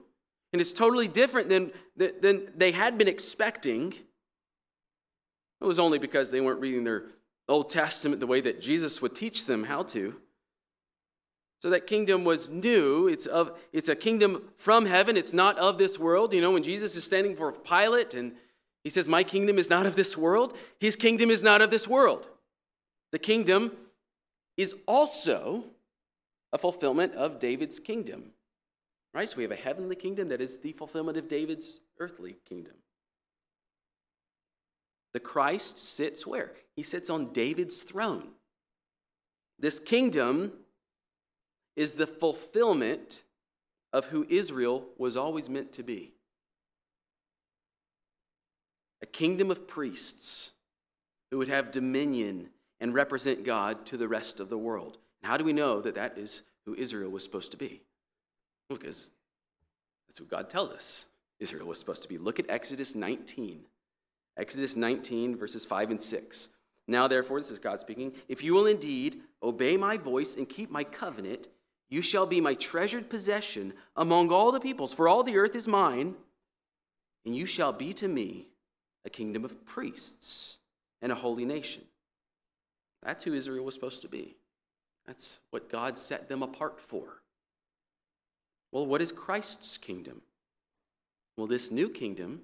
and 0.53 0.61
it's 0.61 0.73
totally 0.73 1.07
different 1.07 1.50
than, 1.50 1.71
than 1.97 2.47
they 2.55 2.71
had 2.71 2.97
been 2.97 3.07
expecting, 3.07 3.93
it 5.61 5.65
was 5.65 5.77
only 5.77 6.00
because 6.00 6.31
they 6.31 6.41
weren't 6.41 6.61
reading 6.61 6.83
their 6.83 7.05
Old 7.47 7.69
Testament 7.69 8.19
the 8.19 8.27
way 8.27 8.41
that 8.41 8.61
Jesus 8.61 9.01
would 9.01 9.13
teach 9.13 9.45
them 9.45 9.65
how 9.65 9.83
to. 9.83 10.15
So 11.61 11.69
that 11.69 11.85
kingdom 11.85 12.23
was 12.23 12.50
new. 12.50 13.07
It's, 13.07 13.27
of, 13.27 13.51
it's 13.71 13.89
a 13.89 13.95
kingdom 13.95 14.50
from 14.57 14.85
heaven. 14.85 15.15
It's 15.15 15.33
not 15.33 15.59
of 15.59 15.77
this 15.77 16.00
world. 16.00 16.33
You 16.33 16.41
know, 16.41 16.51
when 16.51 16.63
Jesus 16.63 16.95
is 16.95 17.03
standing 17.03 17.35
for 17.35 17.51
Pilate 17.51 18.15
and 18.15 18.33
he 18.83 18.89
says, 18.89 19.07
My 19.07 19.23
kingdom 19.23 19.57
is 19.57 19.69
not 19.69 19.85
of 19.85 19.95
this 19.95 20.17
world, 20.17 20.57
his 20.79 20.95
kingdom 20.95 21.29
is 21.29 21.43
not 21.43 21.61
of 21.61 21.69
this 21.69 21.88
world. 21.88 22.27
The 23.11 23.19
kingdom 23.19 23.71
is 24.57 24.75
also 24.88 25.65
a 26.53 26.57
fulfillment 26.57 27.13
of 27.15 27.39
David's 27.39 27.79
kingdom. 27.79 28.31
Right? 29.13 29.29
So 29.29 29.38
we 29.38 29.43
have 29.43 29.51
a 29.51 29.55
heavenly 29.55 29.95
kingdom 29.95 30.29
that 30.29 30.41
is 30.41 30.57
the 30.57 30.72
fulfillment 30.72 31.17
of 31.17 31.27
David's 31.27 31.79
earthly 32.00 32.37
kingdom. 32.48 32.75
The 35.13 35.20
Christ 35.20 35.77
sits 35.77 36.25
where? 36.25 36.53
He 36.75 36.83
sits 36.83 37.09
on 37.09 37.33
David's 37.33 37.81
throne. 37.81 38.29
This 39.59 39.79
kingdom 39.79 40.53
is 41.75 41.91
the 41.91 42.07
fulfillment 42.07 43.24
of 43.91 44.05
who 44.05 44.25
Israel 44.29 44.85
was 44.98 45.17
always 45.17 45.50
meant 45.50 45.74
to 45.74 45.83
be 45.83 46.13
a 49.01 49.05
kingdom 49.05 49.51
of 49.51 49.68
priests 49.68 50.51
who 51.29 51.37
would 51.37 51.48
have 51.48 51.72
dominion 51.72 52.50
and 52.79 52.94
represent 52.94 53.44
God 53.44 53.85
to 53.87 53.98
the 53.98 54.07
rest 54.07 54.40
of 54.40 54.50
the 54.50 54.57
world. 54.57 54.98
And 55.22 55.31
how 55.31 55.37
do 55.37 55.44
we 55.44 55.53
know 55.53 55.81
that 55.81 55.96
that 55.96 56.18
is 56.18 56.44
who 56.66 56.75
Israel 56.75 57.09
was 57.09 57.24
supposed 57.24 57.51
to 57.51 57.57
be? 57.57 57.81
Because 58.70 59.11
that's 60.07 60.20
what 60.20 60.29
God 60.29 60.50
tells 60.50 60.72
us 60.72 61.05
Israel 61.40 61.68
was 61.68 61.79
supposed 61.79 62.03
to 62.03 62.09
be. 62.09 62.18
Look 62.18 62.40
at 62.40 62.50
Exodus 62.50 62.96
19. 62.96 63.61
Exodus 64.37 64.75
19, 64.75 65.35
verses 65.35 65.66
5 65.66 65.92
and 65.92 66.01
6. 66.01 66.50
Now, 66.87 67.07
therefore, 67.07 67.40
this 67.40 67.51
is 67.51 67.59
God 67.59 67.79
speaking, 67.79 68.14
if 68.27 68.44
you 68.44 68.53
will 68.53 68.66
indeed 68.66 69.22
obey 69.44 69.77
my 69.77 69.98
voice 69.98 70.35
and 70.35 70.48
keep 70.48 70.72
my 70.72 70.83
covenant, 70.83 71.48
you 71.90 72.01
shall 72.01 72.25
be 72.25 72.42
my 72.42 72.53
treasured 72.53 73.09
possession 73.09 73.74
among 73.96 74.31
all 74.31 74.51
the 74.51 74.59
peoples, 74.59 74.94
for 74.94 75.07
all 75.07 75.24
the 75.24 75.37
earth 75.37 75.55
is 75.55 75.68
mine, 75.68 76.16
and 77.25 77.35
you 77.35 77.46
shall 77.46 77.74
be 77.74 77.94
to 77.94 78.07
me 78.07 78.48
a 79.05 79.09
kingdom 79.09 79.46
of 79.46 79.66
priests 79.66 80.57
and 81.01 81.11
a 81.11 81.16
holy 81.16 81.46
nation. 81.46 81.83
That's 83.03 83.24
who 83.24 83.33
Israel 83.33 83.66
was 83.66 83.74
supposed 83.74 84.01
to 84.03 84.07
be. 84.07 84.35
That's 85.05 85.40
what 85.50 85.70
God 85.70 85.98
set 85.98 86.29
them 86.29 86.44
apart 86.44 86.79
for. 86.79 87.22
Well, 88.72 88.85
what 88.85 89.01
is 89.01 89.11
Christ's 89.11 89.77
kingdom? 89.77 90.22
Well, 91.35 91.48
this 91.48 91.72
new 91.72 91.90
kingdom 91.90 92.42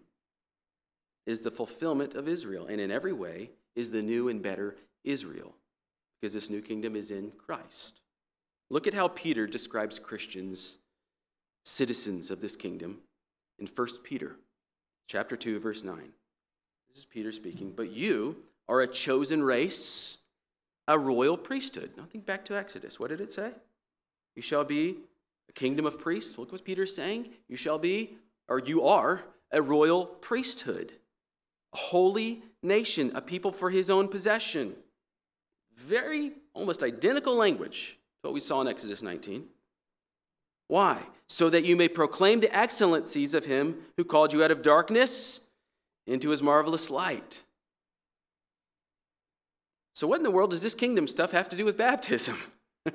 is 1.25 1.41
the 1.41 1.51
fulfillment 1.51 2.15
of 2.15 2.27
Israel, 2.27 2.67
and 2.67 2.81
in 2.81 2.89
every 2.89 3.13
way 3.13 3.51
is 3.75 3.91
the 3.91 4.01
new 4.01 4.29
and 4.29 4.41
better 4.41 4.75
Israel, 5.03 5.53
because 6.19 6.33
this 6.33 6.49
new 6.49 6.61
kingdom 6.61 6.95
is 6.95 7.11
in 7.11 7.31
Christ. 7.37 8.01
Look 8.69 8.87
at 8.87 8.93
how 8.93 9.07
Peter 9.09 9.45
describes 9.45 9.99
Christians, 9.99 10.77
citizens 11.63 12.31
of 12.31 12.41
this 12.41 12.55
kingdom, 12.55 12.97
in 13.59 13.67
1 13.67 13.87
Peter 14.03 14.37
chapter 15.07 15.37
2, 15.37 15.59
verse 15.59 15.83
9. 15.83 16.11
Is 16.97 17.05
Peter 17.05 17.31
speaking. 17.31 17.73
But 17.75 17.91
you 17.91 18.37
are 18.67 18.81
a 18.81 18.87
chosen 18.87 19.43
race, 19.43 20.17
a 20.87 20.97
royal 20.97 21.37
priesthood. 21.37 21.91
Now 21.95 22.05
think 22.11 22.25
back 22.25 22.43
to 22.45 22.57
Exodus. 22.57 22.99
What 22.99 23.09
did 23.09 23.21
it 23.21 23.31
say? 23.31 23.51
You 24.35 24.41
shall 24.41 24.63
be 24.63 24.97
a 25.47 25.53
kingdom 25.53 25.85
of 25.85 25.99
priests. 25.99 26.39
Look 26.39 26.51
what 26.51 26.63
Peter's 26.63 26.95
saying. 26.95 27.29
You 27.47 27.55
shall 27.55 27.77
be, 27.77 28.17
or 28.47 28.57
you 28.59 28.83
are, 28.83 29.21
a 29.51 29.61
royal 29.61 30.07
priesthood, 30.07 30.93
a 31.71 31.77
holy 31.77 32.41
nation, 32.63 33.11
a 33.13 33.21
people 33.21 33.51
for 33.51 33.69
his 33.69 33.91
own 33.91 34.07
possession. 34.07 34.73
Very 35.75 36.31
almost 36.55 36.81
identical 36.81 37.35
language 37.35 37.97
to 38.21 38.29
what 38.29 38.33
we 38.33 38.39
saw 38.39 38.59
in 38.61 38.67
Exodus 38.67 39.03
19. 39.03 39.45
Why? 40.67 41.03
So 41.29 41.51
that 41.51 41.63
you 41.63 41.75
may 41.75 41.89
proclaim 41.89 42.39
the 42.39 42.55
excellencies 42.57 43.35
of 43.35 43.45
him 43.45 43.83
who 43.97 44.03
called 44.03 44.33
you 44.33 44.43
out 44.43 44.49
of 44.49 44.63
darkness 44.63 45.41
into 46.07 46.29
his 46.29 46.41
marvelous 46.41 46.89
light. 46.89 47.43
So, 49.93 50.07
what 50.07 50.17
in 50.17 50.23
the 50.23 50.31
world 50.31 50.51
does 50.51 50.61
this 50.61 50.73
kingdom 50.73 51.07
stuff 51.07 51.31
have 51.31 51.49
to 51.49 51.55
do 51.55 51.65
with 51.65 51.77
baptism? 51.77 52.37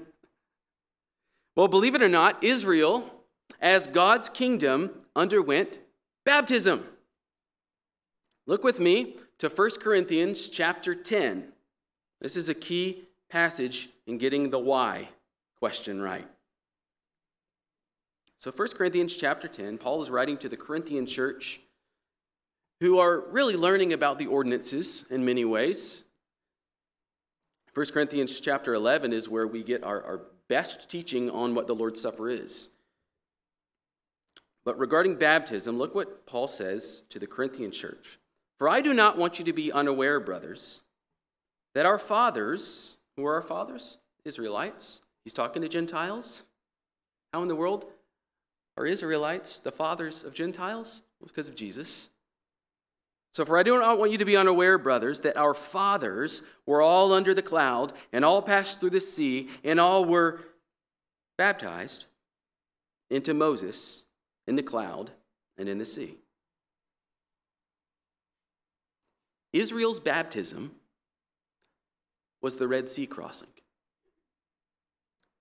well, 1.57 1.69
believe 1.69 1.95
it 1.95 2.03
or 2.03 2.09
not, 2.09 2.43
Israel, 2.43 3.11
as 3.61 3.87
God's 3.87 4.29
kingdom, 4.29 4.91
underwent 5.15 5.79
baptism. 6.25 6.85
Look 8.47 8.65
with 8.65 8.81
me 8.81 9.17
to 9.39 9.49
1 9.49 9.71
Corinthians 9.81 10.49
chapter 10.49 10.95
10. 10.95 11.53
This 12.21 12.37
is 12.37 12.49
a 12.49 12.55
key 12.55 13.05
passage 13.29 13.89
in 14.07 14.19
getting 14.19 14.51
the 14.51 14.59
why 14.59 15.09
question 15.59 16.01
right. 16.01 16.29
So 18.39 18.51
1 18.51 18.69
Corinthians 18.71 19.17
chapter 19.17 19.47
10, 19.47 19.79
Paul 19.79 20.03
is 20.03 20.11
writing 20.11 20.37
to 20.39 20.49
the 20.49 20.57
Corinthian 20.57 21.07
church 21.07 21.61
who 22.83 22.99
are 22.99 23.21
really 23.31 23.55
learning 23.55 23.93
about 23.93 24.19
the 24.19 24.27
ordinances 24.27 25.05
in 25.09 25.25
many 25.25 25.45
ways. 25.45 26.03
1 27.75 27.87
Corinthians 27.93 28.41
chapter 28.41 28.75
11 28.75 29.13
is 29.13 29.29
where 29.29 29.47
we 29.47 29.63
get 29.63 29.85
our, 29.85 30.03
our 30.03 30.21
best 30.49 30.91
teaching 30.91 31.31
on 31.31 31.55
what 31.55 31.69
the 31.69 31.77
Lord's 31.77 32.01
Supper 32.01 32.29
is. 32.29 32.71
But 34.65 34.81
regarding 34.81 35.15
baptism, 35.15 35.79
look 35.79 35.95
what 35.95 36.27
Paul 36.27 36.49
says 36.49 37.03
to 37.11 37.21
the 37.21 37.27
Corinthian 37.29 37.71
church. 37.71 38.19
For 38.59 38.69
I 38.69 38.81
do 38.81 38.93
not 38.93 39.17
want 39.17 39.39
you 39.39 39.45
to 39.45 39.53
be 39.53 39.71
unaware, 39.71 40.19
brothers, 40.19 40.83
that 41.77 41.87
our 41.87 42.01
fathers, 42.01 42.97
who 43.15 43.25
are 43.25 43.37
our 43.37 43.43
fathers? 43.43 43.99
Israelites, 44.25 45.03
He's 45.23 45.35
talking 45.35 45.63
to 45.63 45.69
Gentiles. 45.69 46.43
How 47.33 47.43
in 47.43 47.49
the 47.49 47.55
world 47.55 47.85
are 48.77 48.87
Israelites 48.87 49.61
the 49.61 49.71
fathers 49.71 50.25
of 50.25 50.35
Gentiles? 50.35 51.03
Well, 51.21 51.29
because 51.29 51.49
of 51.49 51.55
Jesus. 51.55 52.09
So, 53.33 53.47
for 53.47 53.57
I 53.57 53.63
do 53.63 53.79
not 53.79 53.99
want 53.99 54.13
you 54.13 54.19
to 54.19 54.27
be 54.27 54.37
unaware, 54.37 54.77
brothers, 54.77 55.21
that 55.21 55.39
our 55.39 55.55
fathers 55.55 56.43
were 56.67 56.83
all 56.83 57.13
under 57.15 57.33
the 57.33 57.43
cloud, 57.43 57.95
and 58.13 58.25
all 58.25 58.43
passed 58.43 58.79
through 58.79 58.91
the 58.91 59.01
sea, 59.01 59.49
and 59.65 59.81
all 59.81 60.05
were 60.05 60.41
baptized 61.39 62.05
into 63.11 63.33
Moses 63.33 64.05
in 64.47 64.57
the 64.57 64.63
cloud 64.63 65.11
and 65.57 65.69
in 65.69 65.79
the 65.79 65.87
sea. 65.87 66.17
Israel's 69.53 70.01
baptism 70.01 70.73
was 72.43 72.57
the 72.57 72.69
Red 72.69 72.89
Sea 72.89 73.07
crossing. 73.07 73.49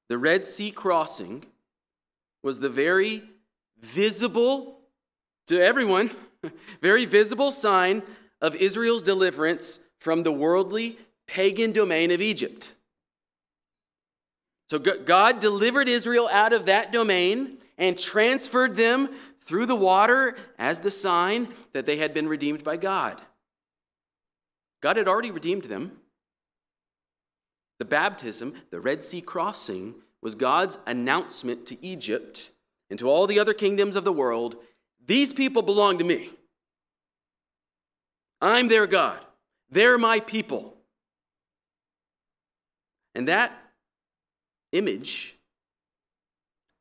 The 0.08 0.18
Red 0.18 0.46
Sea 0.46 0.72
crossing 0.72 1.46
was 2.44 2.60
the 2.60 2.70
very 2.70 3.24
visible 3.80 4.80
to 5.48 5.62
everyone, 5.62 6.12
very 6.82 7.06
visible 7.06 7.52
sign 7.52 8.04
of 8.42 8.56
Israel's 8.56 9.04
deliverance 9.04 9.80
from 10.00 10.24
the 10.24 10.32
worldly 10.32 10.98
pagan 11.28 11.72
domain 11.72 12.12
of 12.12 12.22
Egypt. 12.22 12.74
So 14.70 14.80
God 14.80 15.40
delivered 15.40 15.90
Israel 15.90 16.30
out 16.32 16.54
of 16.54 16.66
that 16.68 16.92
domain 16.92 17.58
and 17.78 17.98
transferred 17.98 18.78
them 18.78 19.10
through 19.44 19.66
the 19.66 19.76
water 19.76 20.38
as 20.58 20.80
the 20.80 20.92
sign 20.92 21.50
that 21.74 21.86
they 21.86 21.98
had 21.98 22.14
been 22.14 22.28
redeemed 22.28 22.64
by 22.64 22.78
God. 22.78 23.22
God 24.82 24.98
had 24.98 25.08
already 25.08 25.32
redeemed 25.32 25.66
them. 25.66 25.92
The 27.80 27.86
baptism, 27.86 28.54
the 28.70 28.80
Red 28.80 29.04
Sea 29.04 29.22
crossing, 29.22 29.96
was 30.22 30.36
God's 30.36 30.78
announcement 30.86 31.66
to 31.68 31.86
Egypt 31.86 32.52
and 32.90 33.00
to 33.00 33.10
all 33.10 33.28
the 33.28 33.40
other 33.40 33.54
kingdoms 33.54 33.96
of 33.96 34.04
the 34.04 34.14
world 34.14 34.56
these 35.06 35.34
people 35.34 35.62
belong 35.62 35.98
to 35.98 36.04
me. 36.04 36.30
I'm 38.42 38.68
their 38.68 38.88
God. 38.88 39.20
They're 39.70 39.98
my 39.98 40.20
people. 40.20 40.76
And 43.14 43.28
that 43.28 43.52
image 44.72 45.36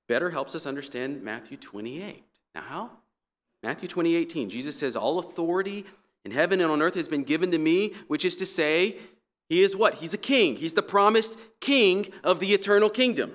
better 0.09 0.31
helps 0.31 0.55
us 0.55 0.67
understand 0.67 1.23
Matthew 1.23 1.57
28. 1.57 2.25
Now, 2.55 2.63
how? 2.63 2.91
Matthew 3.63 3.89
20, 3.89 4.17
18. 4.17 4.49
Jesus 4.49 4.77
says, 4.77 4.97
All 4.97 5.19
authority 5.19 5.85
in 6.25 6.31
heaven 6.31 6.61
and 6.61 6.71
on 6.71 6.83
earth 6.83 6.95
has 6.95 7.09
been 7.09 7.25
given 7.25 7.51
to 7.51 7.59
me, 7.59 7.95
which 8.09 8.25
is 8.25 8.37
to 8.37 8.47
say, 8.47 8.97
he 9.51 9.63
is 9.63 9.75
what? 9.75 9.95
He's 9.95 10.15
a 10.15 10.19
king. 10.19 10.55
He's 10.55 10.75
the 10.75 10.83
promised 10.83 11.37
king 11.61 12.13
of 12.23 12.39
the 12.39 12.55
eternal 12.55 12.89
kingdom. 12.89 13.33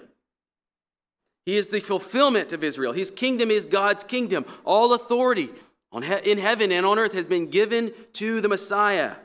He 1.45 1.57
is 1.57 1.67
the 1.67 1.79
fulfillment 1.79 2.53
of 2.53 2.63
Israel. 2.63 2.93
His 2.93 3.11
kingdom 3.11 3.51
is 3.51 3.65
God's 3.65 4.03
kingdom. 4.03 4.45
All 4.63 4.93
authority 4.93 5.49
in 5.93 6.37
heaven 6.37 6.71
and 6.71 6.85
on 6.85 6.99
earth 6.99 7.13
has 7.13 7.27
been 7.27 7.49
given 7.49 7.93
to 8.13 8.41
the 8.41 8.49
Messiah 8.49 9.15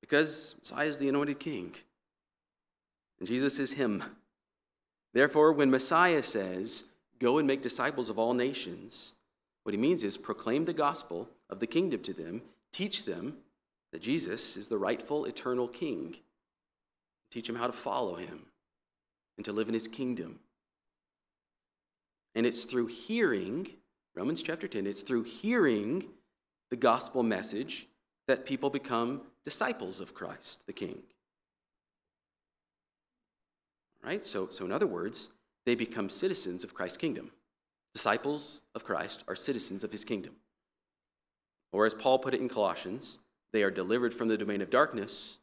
because 0.00 0.54
Messiah 0.60 0.86
is 0.86 0.98
the 0.98 1.08
anointed 1.08 1.40
king. 1.40 1.74
And 3.18 3.26
Jesus 3.26 3.58
is 3.58 3.72
him. 3.72 4.02
Therefore, 5.14 5.52
when 5.52 5.70
Messiah 5.70 6.22
says, 6.22 6.84
Go 7.18 7.38
and 7.38 7.46
make 7.46 7.62
disciples 7.62 8.10
of 8.10 8.18
all 8.18 8.34
nations, 8.34 9.14
what 9.62 9.72
he 9.72 9.78
means 9.78 10.02
is 10.02 10.16
proclaim 10.16 10.64
the 10.64 10.72
gospel 10.72 11.28
of 11.48 11.60
the 11.60 11.68
kingdom 11.68 12.02
to 12.02 12.12
them, 12.12 12.42
teach 12.72 13.04
them 13.04 13.36
that 13.92 14.02
Jesus 14.02 14.56
is 14.56 14.66
the 14.66 14.76
rightful 14.76 15.26
eternal 15.26 15.68
king, 15.68 16.16
teach 17.30 17.46
them 17.46 17.54
how 17.54 17.68
to 17.68 17.72
follow 17.72 18.16
him 18.16 18.40
and 19.36 19.44
to 19.44 19.52
live 19.52 19.68
in 19.68 19.74
his 19.74 19.86
kingdom. 19.86 20.40
And 22.34 22.46
it's 22.46 22.64
through 22.64 22.86
hearing, 22.86 23.68
Romans 24.14 24.42
chapter 24.42 24.66
10, 24.66 24.86
it's 24.86 25.02
through 25.02 25.24
hearing 25.24 26.04
the 26.70 26.76
gospel 26.76 27.22
message 27.22 27.86
that 28.26 28.46
people 28.46 28.70
become 28.70 29.22
disciples 29.44 30.00
of 30.00 30.14
Christ, 30.14 30.60
the 30.66 30.72
King. 30.72 31.02
Right? 34.02 34.24
So, 34.24 34.48
so 34.48 34.64
in 34.64 34.72
other 34.72 34.86
words, 34.86 35.28
they 35.64 35.74
become 35.74 36.08
citizens 36.08 36.64
of 36.64 36.74
Christ's 36.74 36.96
kingdom. 36.96 37.30
Disciples 37.94 38.62
of 38.74 38.84
Christ 38.84 39.22
are 39.28 39.36
citizens 39.36 39.84
of 39.84 39.92
his 39.92 40.04
kingdom. 40.04 40.34
Or 41.72 41.86
as 41.86 41.94
Paul 41.94 42.18
put 42.18 42.34
it 42.34 42.40
in 42.40 42.48
Colossians, 42.48 43.18
they 43.52 43.62
are 43.62 43.70
delivered 43.70 44.14
from 44.14 44.28
the 44.28 44.36
domain 44.36 44.62
of 44.62 44.70
darkness 44.70 45.38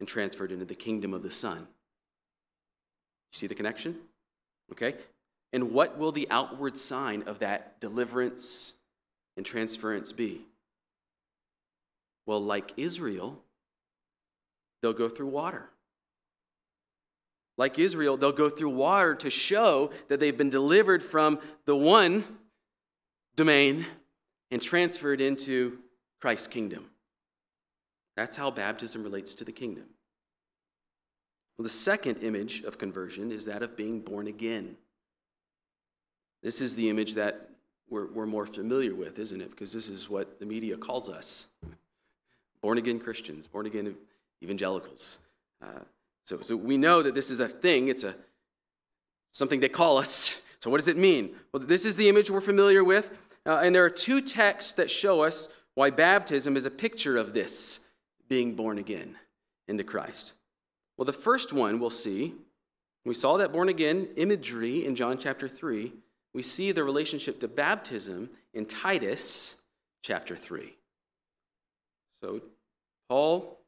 and 0.00 0.08
transferred 0.08 0.50
into 0.50 0.64
the 0.64 0.74
kingdom 0.74 1.14
of 1.14 1.22
the 1.22 1.30
Son. 1.30 1.58
You 1.58 3.38
see 3.38 3.46
the 3.46 3.54
connection? 3.54 3.96
Okay? 4.72 4.94
And 5.52 5.72
what 5.72 5.98
will 5.98 6.12
the 6.12 6.28
outward 6.30 6.78
sign 6.78 7.24
of 7.26 7.40
that 7.40 7.80
deliverance 7.80 8.74
and 9.36 9.44
transference 9.44 10.12
be? 10.12 10.42
Well, 12.26 12.42
like 12.42 12.72
Israel, 12.76 13.38
they'll 14.80 14.92
go 14.92 15.08
through 15.08 15.28
water. 15.28 15.68
Like 17.58 17.78
Israel, 17.78 18.16
they'll 18.16 18.32
go 18.32 18.48
through 18.48 18.70
water 18.70 19.14
to 19.16 19.30
show 19.30 19.90
that 20.08 20.20
they've 20.20 20.36
been 20.36 20.50
delivered 20.50 21.02
from 21.02 21.38
the 21.66 21.76
one 21.76 22.24
domain 23.36 23.86
and 24.50 24.60
transferred 24.60 25.20
into 25.20 25.78
Christ's 26.20 26.46
kingdom. 26.46 26.86
That's 28.16 28.36
how 28.36 28.50
baptism 28.50 29.02
relates 29.02 29.34
to 29.34 29.44
the 29.44 29.52
kingdom. 29.52 29.84
Well, 31.56 31.64
the 31.64 31.70
second 31.70 32.22
image 32.22 32.62
of 32.62 32.78
conversion 32.78 33.32
is 33.32 33.44
that 33.46 33.62
of 33.62 33.76
being 33.76 34.00
born 34.00 34.26
again. 34.26 34.76
This 36.42 36.60
is 36.60 36.74
the 36.74 36.90
image 36.90 37.14
that 37.14 37.48
we're, 37.88 38.06
we're 38.06 38.26
more 38.26 38.46
familiar 38.46 38.94
with, 38.94 39.18
isn't 39.18 39.40
it? 39.40 39.50
Because 39.50 39.72
this 39.72 39.88
is 39.88 40.08
what 40.08 40.38
the 40.40 40.46
media 40.46 40.76
calls 40.76 41.08
us 41.08 41.46
born 42.62 42.78
again 42.78 42.98
Christians, 42.98 43.46
born 43.46 43.66
again 43.66 43.94
evangelicals. 44.42 45.18
Uh, 45.60 45.80
so, 46.24 46.40
so 46.40 46.56
we 46.56 46.78
know 46.78 47.02
that 47.02 47.14
this 47.14 47.30
is 47.30 47.40
a 47.40 47.48
thing, 47.48 47.88
it's 47.88 48.04
a, 48.04 48.14
something 49.32 49.60
they 49.60 49.68
call 49.68 49.98
us. 49.98 50.36
So, 50.60 50.70
what 50.70 50.76
does 50.76 50.88
it 50.88 50.96
mean? 50.96 51.34
Well, 51.52 51.62
this 51.64 51.84
is 51.84 51.96
the 51.96 52.08
image 52.08 52.30
we're 52.30 52.40
familiar 52.40 52.84
with. 52.84 53.10
Uh, 53.44 53.56
and 53.56 53.74
there 53.74 53.84
are 53.84 53.90
two 53.90 54.20
texts 54.20 54.74
that 54.74 54.88
show 54.88 55.22
us 55.22 55.48
why 55.74 55.90
baptism 55.90 56.56
is 56.56 56.64
a 56.64 56.70
picture 56.70 57.16
of 57.16 57.34
this 57.34 57.80
being 58.28 58.54
born 58.54 58.78
again 58.78 59.16
into 59.66 59.82
Christ. 59.82 60.34
Well, 60.96 61.04
the 61.04 61.12
first 61.12 61.52
one 61.52 61.80
we'll 61.80 61.90
see, 61.90 62.34
we 63.04 63.14
saw 63.14 63.38
that 63.38 63.52
born 63.52 63.68
again 63.68 64.10
imagery 64.14 64.86
in 64.86 64.94
John 64.94 65.18
chapter 65.18 65.48
3 65.48 65.92
we 66.34 66.42
see 66.42 66.72
the 66.72 66.84
relationship 66.84 67.40
to 67.40 67.48
baptism 67.48 68.30
in 68.54 68.66
Titus 68.66 69.56
chapter 70.02 70.36
3. 70.36 70.74
So, 72.22 72.40
Paul 73.08 73.58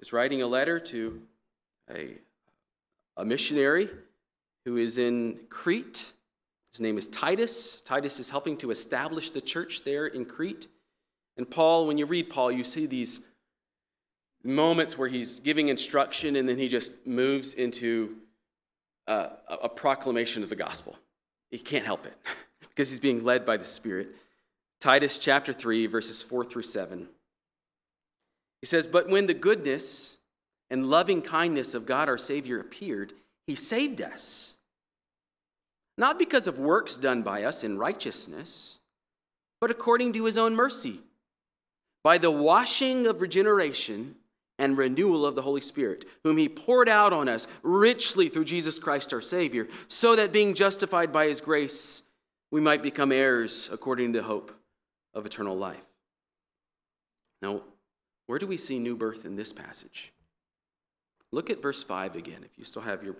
is 0.00 0.12
writing 0.12 0.42
a 0.42 0.46
letter 0.46 0.78
to 0.80 1.22
a, 1.90 2.18
a 3.16 3.24
missionary 3.24 3.88
who 4.64 4.76
is 4.76 4.98
in 4.98 5.40
Crete. 5.48 6.12
His 6.72 6.80
name 6.80 6.98
is 6.98 7.06
Titus. 7.08 7.80
Titus 7.82 8.20
is 8.20 8.28
helping 8.28 8.56
to 8.58 8.70
establish 8.70 9.30
the 9.30 9.40
church 9.40 9.82
there 9.84 10.06
in 10.06 10.24
Crete. 10.24 10.66
And 11.36 11.48
Paul, 11.48 11.86
when 11.86 11.98
you 11.98 12.06
read 12.06 12.28
Paul, 12.28 12.52
you 12.52 12.64
see 12.64 12.86
these 12.86 13.20
moments 14.42 14.96
where 14.98 15.08
he's 15.08 15.40
giving 15.40 15.68
instruction 15.68 16.36
and 16.36 16.48
then 16.48 16.58
he 16.58 16.68
just 16.68 16.92
moves 17.06 17.54
into 17.54 18.16
a, 19.06 19.30
a 19.62 19.68
proclamation 19.68 20.42
of 20.42 20.48
the 20.48 20.56
gospel. 20.56 20.96
He 21.50 21.58
can't 21.58 21.84
help 21.84 22.06
it 22.06 22.16
because 22.68 22.90
he's 22.90 23.00
being 23.00 23.24
led 23.24 23.44
by 23.44 23.56
the 23.56 23.64
Spirit. 23.64 24.14
Titus 24.80 25.18
chapter 25.18 25.52
3, 25.52 25.86
verses 25.86 26.22
4 26.22 26.44
through 26.44 26.62
7. 26.62 27.08
He 28.60 28.66
says, 28.66 28.86
But 28.86 29.08
when 29.08 29.26
the 29.26 29.34
goodness 29.34 30.16
and 30.70 30.86
loving 30.86 31.22
kindness 31.22 31.74
of 31.74 31.86
God 31.86 32.08
our 32.08 32.18
Savior 32.18 32.60
appeared, 32.60 33.12
he 33.46 33.54
saved 33.54 34.00
us. 34.00 34.54
Not 35.98 36.18
because 36.18 36.46
of 36.46 36.58
works 36.58 36.96
done 36.96 37.22
by 37.22 37.44
us 37.44 37.62
in 37.62 37.76
righteousness, 37.76 38.78
but 39.60 39.70
according 39.70 40.14
to 40.14 40.24
his 40.24 40.38
own 40.38 40.54
mercy, 40.54 41.00
by 42.02 42.16
the 42.16 42.30
washing 42.30 43.06
of 43.06 43.20
regeneration 43.20 44.14
and 44.60 44.78
renewal 44.78 45.26
of 45.26 45.34
the 45.34 45.42
Holy 45.42 45.60
Spirit, 45.60 46.04
whom 46.22 46.36
He 46.36 46.48
poured 46.48 46.88
out 46.88 47.12
on 47.12 47.28
us 47.28 47.48
richly 47.62 48.28
through 48.28 48.44
Jesus 48.44 48.78
Christ 48.78 49.12
our 49.12 49.20
Savior, 49.20 49.66
so 49.88 50.14
that 50.14 50.32
being 50.32 50.54
justified 50.54 51.10
by 51.10 51.26
His 51.26 51.40
grace, 51.40 52.02
we 52.52 52.60
might 52.60 52.82
become 52.82 53.10
heirs 53.10 53.68
according 53.72 54.12
to 54.12 54.20
the 54.20 54.26
hope 54.26 54.52
of 55.14 55.26
eternal 55.26 55.56
life. 55.56 55.80
Now, 57.42 57.62
where 58.26 58.38
do 58.38 58.46
we 58.46 58.58
see 58.58 58.78
new 58.78 58.96
birth 58.96 59.24
in 59.24 59.34
this 59.34 59.52
passage? 59.52 60.12
Look 61.32 61.48
at 61.48 61.62
verse 61.62 61.82
5 61.82 62.16
again. 62.16 62.44
If 62.44 62.58
you 62.58 62.64
still 62.64 62.82
have 62.82 63.02
your 63.02 63.16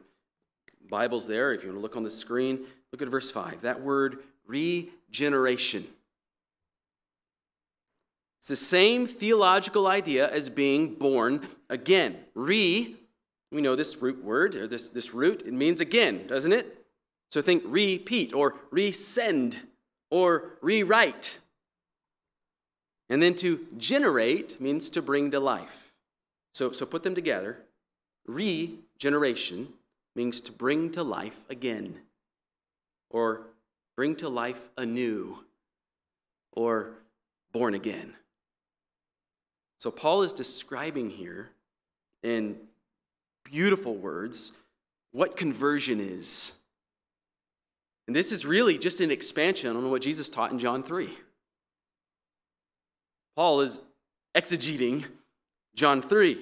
Bibles 0.90 1.26
there, 1.26 1.52
if 1.52 1.62
you 1.62 1.68
want 1.68 1.78
to 1.78 1.82
look 1.82 1.96
on 1.96 2.02
the 2.02 2.10
screen, 2.10 2.66
look 2.92 3.00
at 3.00 3.08
verse 3.08 3.30
5. 3.30 3.62
That 3.62 3.80
word 3.80 4.18
regeneration. 4.46 5.86
It's 8.40 8.48
the 8.48 8.56
same 8.56 9.06
theological 9.06 9.86
idea 9.86 10.28
as 10.28 10.48
being 10.48 10.94
born 10.94 11.46
again. 11.68 12.16
Re, 12.34 12.96
we 13.52 13.60
know 13.60 13.76
this 13.76 13.98
root 13.98 14.24
word, 14.24 14.54
or 14.54 14.66
this, 14.66 14.88
this 14.88 15.12
root, 15.12 15.42
it 15.44 15.52
means 15.52 15.80
again, 15.80 16.26
doesn't 16.26 16.52
it? 16.52 16.86
So 17.30 17.42
think 17.42 17.62
repeat, 17.66 18.32
or 18.32 18.54
resend, 18.72 19.56
or 20.10 20.52
rewrite. 20.62 21.38
And 23.10 23.22
then 23.22 23.34
to 23.36 23.66
generate 23.76 24.60
means 24.60 24.88
to 24.90 25.02
bring 25.02 25.30
to 25.32 25.40
life. 25.40 25.92
So, 26.54 26.70
so 26.70 26.86
put 26.86 27.02
them 27.02 27.14
together. 27.14 27.58
Regeneration 28.26 29.68
means 30.16 30.40
to 30.42 30.52
bring 30.52 30.90
to 30.92 31.02
life 31.02 31.38
again, 31.50 31.98
or 33.10 33.42
bring 33.96 34.16
to 34.16 34.28
life 34.28 34.64
anew, 34.78 35.38
or 36.52 36.94
born 37.52 37.74
again. 37.74 38.14
So 39.80 39.90
Paul 39.90 40.22
is 40.24 40.34
describing 40.34 41.08
here 41.08 41.48
in 42.22 42.56
beautiful 43.44 43.94
words 43.94 44.52
what 45.12 45.38
conversion 45.38 46.00
is. 46.00 46.52
And 48.06 48.14
this 48.14 48.30
is 48.30 48.44
really 48.44 48.76
just 48.76 49.00
an 49.00 49.10
expansion 49.10 49.74
on 49.74 49.90
what 49.90 50.02
Jesus 50.02 50.28
taught 50.28 50.52
in 50.52 50.58
John 50.58 50.82
3. 50.82 51.08
Paul 53.36 53.62
is 53.62 53.78
exegeting 54.36 55.06
John 55.74 56.02
3. 56.02 56.38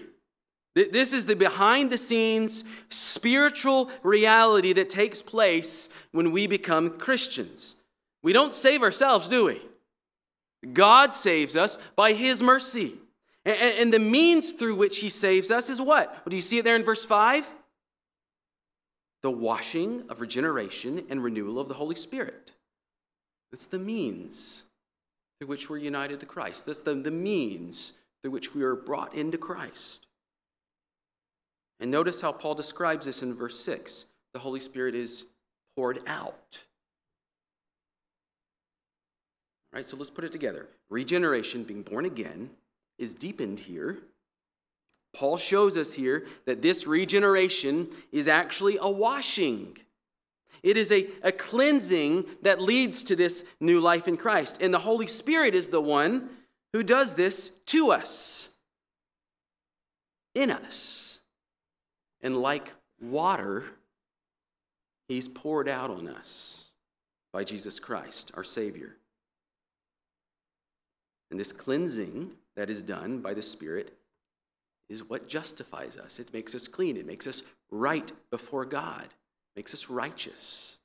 This 0.75 1.13
is 1.13 1.27
the 1.27 1.37
behind 1.37 1.91
the 1.91 1.99
scenes 1.99 2.65
spiritual 2.89 3.89
reality 4.03 4.73
that 4.73 4.91
takes 4.91 5.23
place 5.23 5.89
when 6.11 6.33
we 6.33 6.49
become 6.49 6.99
Christians. 6.99 7.77
We 8.21 8.33
don't 8.33 8.53
save 8.53 8.83
ourselves, 8.83 9.29
do 9.29 9.45
we? 9.45 9.63
God 10.73 11.15
saves 11.15 11.55
us 11.55 11.79
by 11.95 12.15
His 12.15 12.43
mercy. 12.43 12.95
And 13.49 13.91
the 13.91 13.99
means 13.99 14.53
through 14.53 14.77
which 14.77 15.01
He 15.01 15.09
saves 15.09 15.51
us 15.51 15.71
is 15.71 15.81
what? 15.81 16.11
Well, 16.11 16.25
do 16.29 16.37
you 16.37 16.43
see 16.43 16.59
it 16.59 16.65
there 16.65 16.77
in 16.77 16.85
verse 16.85 17.05
5? 17.05 17.47
The 19.23 19.31
washing 19.31 20.05
of 20.11 20.21
regeneration 20.21 21.07
and 21.09 21.25
renewal 21.25 21.59
of 21.59 21.69
the 21.69 21.75
Holy 21.75 21.95
Spirit. 21.95 22.53
That's 23.51 23.67
the 23.67 23.79
means 23.79 24.65
through 25.39 25.49
which 25.49 25.71
we're 25.71 25.79
united 25.79 26.21
to 26.21 26.27
Christ. 26.27 26.67
That's 26.67 26.83
the, 26.83 26.95
the 26.95 27.11
means 27.11 27.95
through 28.21 28.33
which 28.33 28.55
we 28.55 28.63
are 28.63 28.77
brought 28.77 29.15
into 29.15 29.39
Christ. 29.39 30.07
And 31.81 31.91
notice 31.91 32.21
how 32.21 32.33
Paul 32.33 32.55
describes 32.55 33.07
this 33.07 33.23
in 33.23 33.35
verse 33.35 33.59
6 33.61 34.05
the 34.35 34.39
Holy 34.41 34.61
Spirit 34.61 34.95
is 34.95 35.25
poured 35.75 36.01
out. 36.07 36.59
All 39.73 39.79
right, 39.79 39.87
so 39.87 39.97
let's 39.97 40.11
put 40.11 40.25
it 40.25 40.33
together. 40.33 40.67
Regeneration, 40.91 41.65
being 41.65 41.83
born 41.83 42.05
again, 42.05 42.51
is 42.99 43.15
deepened 43.15 43.61
here. 43.61 43.99
Paul 45.15 45.37
shows 45.37 45.77
us 45.77 45.93
here 45.93 46.27
that 46.45 46.63
this 46.63 46.87
regeneration 46.87 47.89
is 48.13 48.29
actually 48.29 48.79
a 48.81 48.91
washing. 48.91 49.77
It 50.63 50.77
is 50.77 50.93
a, 50.93 51.09
a 51.23 51.33
cleansing 51.33 52.25
that 52.43 52.61
leads 52.61 53.05
to 53.05 53.17
this 53.17 53.45
new 53.61 53.81
life 53.81 54.09
in 54.09 54.17
Christ. 54.17 54.59
And 54.61 54.73
the 54.73 54.79
Holy 54.79 55.07
Spirit 55.07 55.55
is 55.55 55.69
the 55.69 55.81
one 55.81 56.29
who 56.73 56.83
does 56.83 57.15
this 57.15 57.51
to 57.67 57.93
us, 57.93 58.51
in 60.35 60.51
us. 60.51 61.21
And 62.21 62.37
like 62.37 62.73
water, 63.01 63.65
He's 65.09 65.29
poured 65.29 65.69
out 65.69 65.91
on 65.91 66.07
us 66.07 66.67
by 67.33 67.45
Jesus 67.45 67.81
Christ, 67.81 68.31
our 68.35 68.45
Savior. 68.45 68.97
And 71.31 71.41
this 71.41 71.53
cleansing 71.53 72.31
that 72.59 72.69
is 72.69 72.83
done 72.83 73.21
by 73.21 73.33
the 73.33 73.41
Spirit 73.41 73.97
is 74.89 75.09
what 75.09 75.29
justifies 75.29 75.97
us. 75.97 76.19
It 76.19 76.35
makes 76.35 76.57
us 76.57 76.67
clean, 76.67 76.97
it 76.97 77.07
makes 77.07 77.29
us 77.29 77.43
right 77.71 78.11
before 78.31 78.65
God 78.65 79.07
makes 79.55 79.75
us 79.75 79.89
righteous. 79.89 80.77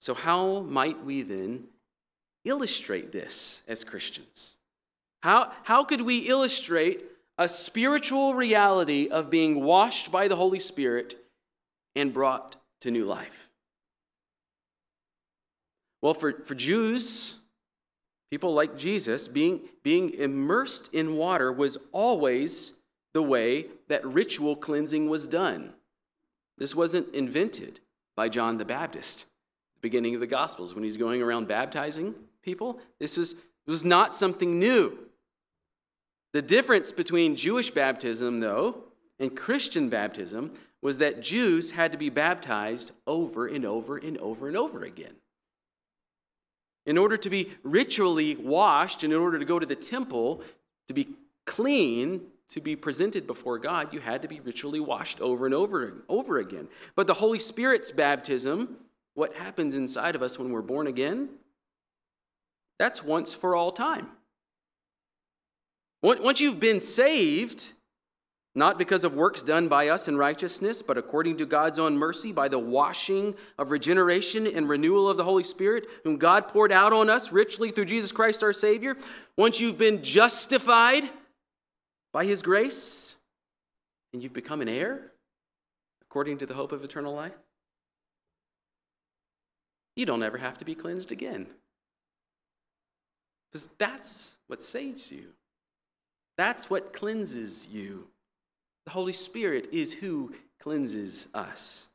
So, 0.00 0.14
how 0.14 0.60
might 0.60 1.04
we 1.04 1.22
then 1.22 1.64
illustrate 2.44 3.12
this 3.12 3.62
as 3.68 3.84
Christians? 3.84 4.56
How, 5.22 5.52
how 5.64 5.84
could 5.84 6.00
we 6.00 6.20
illustrate 6.20 7.04
a 7.36 7.48
spiritual 7.48 8.34
reality 8.34 9.08
of 9.08 9.28
being 9.28 9.62
washed 9.62 10.10
by 10.10 10.28
the 10.28 10.36
Holy 10.36 10.60
Spirit 10.60 11.22
and 11.94 12.12
brought 12.12 12.56
to 12.80 12.90
new 12.90 13.04
life? 13.04 13.48
Well, 16.00 16.14
for, 16.14 16.42
for 16.44 16.54
Jews, 16.54 17.36
people 18.32 18.54
like 18.54 18.78
Jesus, 18.78 19.28
being, 19.28 19.60
being 19.82 20.14
immersed 20.14 20.88
in 20.94 21.16
water 21.16 21.52
was 21.52 21.76
always 21.92 22.72
the 23.12 23.20
way 23.20 23.66
that 23.88 24.06
ritual 24.06 24.56
cleansing 24.56 25.06
was 25.06 25.26
done. 25.26 25.74
This 26.56 26.74
wasn't 26.74 27.14
invented 27.14 27.80
by 28.16 28.30
John 28.30 28.56
the 28.56 28.64
Baptist, 28.64 29.26
the 29.74 29.80
beginning 29.82 30.14
of 30.14 30.22
the 30.22 30.26
Gospels, 30.26 30.74
when 30.74 30.82
he's 30.82 30.96
going 30.96 31.20
around 31.20 31.46
baptizing 31.46 32.14
people. 32.40 32.80
This 32.98 33.18
was, 33.18 33.34
was 33.66 33.84
not 33.84 34.14
something 34.14 34.58
new. 34.58 34.96
The 36.32 36.40
difference 36.40 36.90
between 36.90 37.36
Jewish 37.36 37.70
baptism, 37.70 38.40
though, 38.40 38.84
and 39.18 39.36
Christian 39.36 39.90
baptism 39.90 40.52
was 40.80 40.96
that 40.96 41.20
Jews 41.20 41.72
had 41.72 41.92
to 41.92 41.98
be 41.98 42.08
baptized 42.08 42.92
over 43.06 43.46
and 43.46 43.66
over 43.66 43.98
and 43.98 44.16
over 44.16 44.48
and 44.48 44.56
over 44.56 44.84
again. 44.84 45.16
In 46.86 46.98
order 46.98 47.16
to 47.16 47.30
be 47.30 47.52
ritually 47.62 48.36
washed, 48.36 49.04
in 49.04 49.12
order 49.12 49.38
to 49.38 49.44
go 49.44 49.58
to 49.58 49.66
the 49.66 49.76
temple, 49.76 50.42
to 50.88 50.94
be 50.94 51.08
clean, 51.44 52.22
to 52.48 52.60
be 52.60 52.76
presented 52.76 53.26
before 53.26 53.58
God, 53.58 53.94
you 53.94 54.00
had 54.00 54.22
to 54.22 54.28
be 54.28 54.40
ritually 54.40 54.80
washed 54.80 55.20
over 55.20 55.46
and 55.46 55.54
over 55.54 55.86
and 55.86 56.02
over 56.08 56.38
again. 56.38 56.68
But 56.94 57.06
the 57.06 57.14
Holy 57.14 57.38
Spirit's 57.38 57.90
baptism, 57.90 58.76
what 59.14 59.34
happens 59.34 59.74
inside 59.74 60.14
of 60.14 60.22
us 60.22 60.38
when 60.38 60.50
we're 60.50 60.60
born 60.60 60.86
again, 60.86 61.28
that's 62.78 63.02
once 63.02 63.32
for 63.32 63.54
all 63.54 63.70
time. 63.70 64.08
Once 66.02 66.40
you've 66.40 66.58
been 66.58 66.80
saved, 66.80 67.72
not 68.54 68.78
because 68.78 69.04
of 69.04 69.14
works 69.14 69.42
done 69.42 69.68
by 69.68 69.88
us 69.88 70.08
in 70.08 70.16
righteousness, 70.16 70.82
but 70.82 70.98
according 70.98 71.38
to 71.38 71.46
God's 71.46 71.78
own 71.78 71.96
mercy, 71.96 72.32
by 72.32 72.48
the 72.48 72.58
washing 72.58 73.34
of 73.58 73.70
regeneration 73.70 74.46
and 74.46 74.68
renewal 74.68 75.08
of 75.08 75.16
the 75.16 75.24
Holy 75.24 75.44
Spirit, 75.44 75.86
whom 76.04 76.18
God 76.18 76.48
poured 76.48 76.72
out 76.72 76.92
on 76.92 77.08
us 77.08 77.32
richly 77.32 77.70
through 77.70 77.86
Jesus 77.86 78.12
Christ 78.12 78.42
our 78.42 78.52
Savior. 78.52 78.96
Once 79.36 79.58
you've 79.58 79.78
been 79.78 80.02
justified, 80.02 81.08
by 82.12 82.26
his 82.26 82.42
grace, 82.42 83.16
and 84.12 84.22
you've 84.22 84.32
become 84.32 84.60
an 84.60 84.68
heir 84.68 85.12
according 86.02 86.38
to 86.38 86.46
the 86.46 86.54
hope 86.54 86.72
of 86.72 86.84
eternal 86.84 87.14
life, 87.14 87.32
you 89.96 90.06
don't 90.06 90.22
ever 90.22 90.38
have 90.38 90.58
to 90.58 90.64
be 90.64 90.74
cleansed 90.74 91.10
again. 91.10 91.46
Because 93.50 93.68
that's 93.78 94.36
what 94.46 94.62
saves 94.62 95.10
you. 95.10 95.28
That's 96.38 96.70
what 96.70 96.92
cleanses 96.92 97.66
you. 97.70 98.06
The 98.84 98.90
Holy 98.90 99.12
Spirit 99.12 99.68
is 99.72 99.92
who 99.92 100.34
cleanses 100.58 101.28
us. 101.34 101.88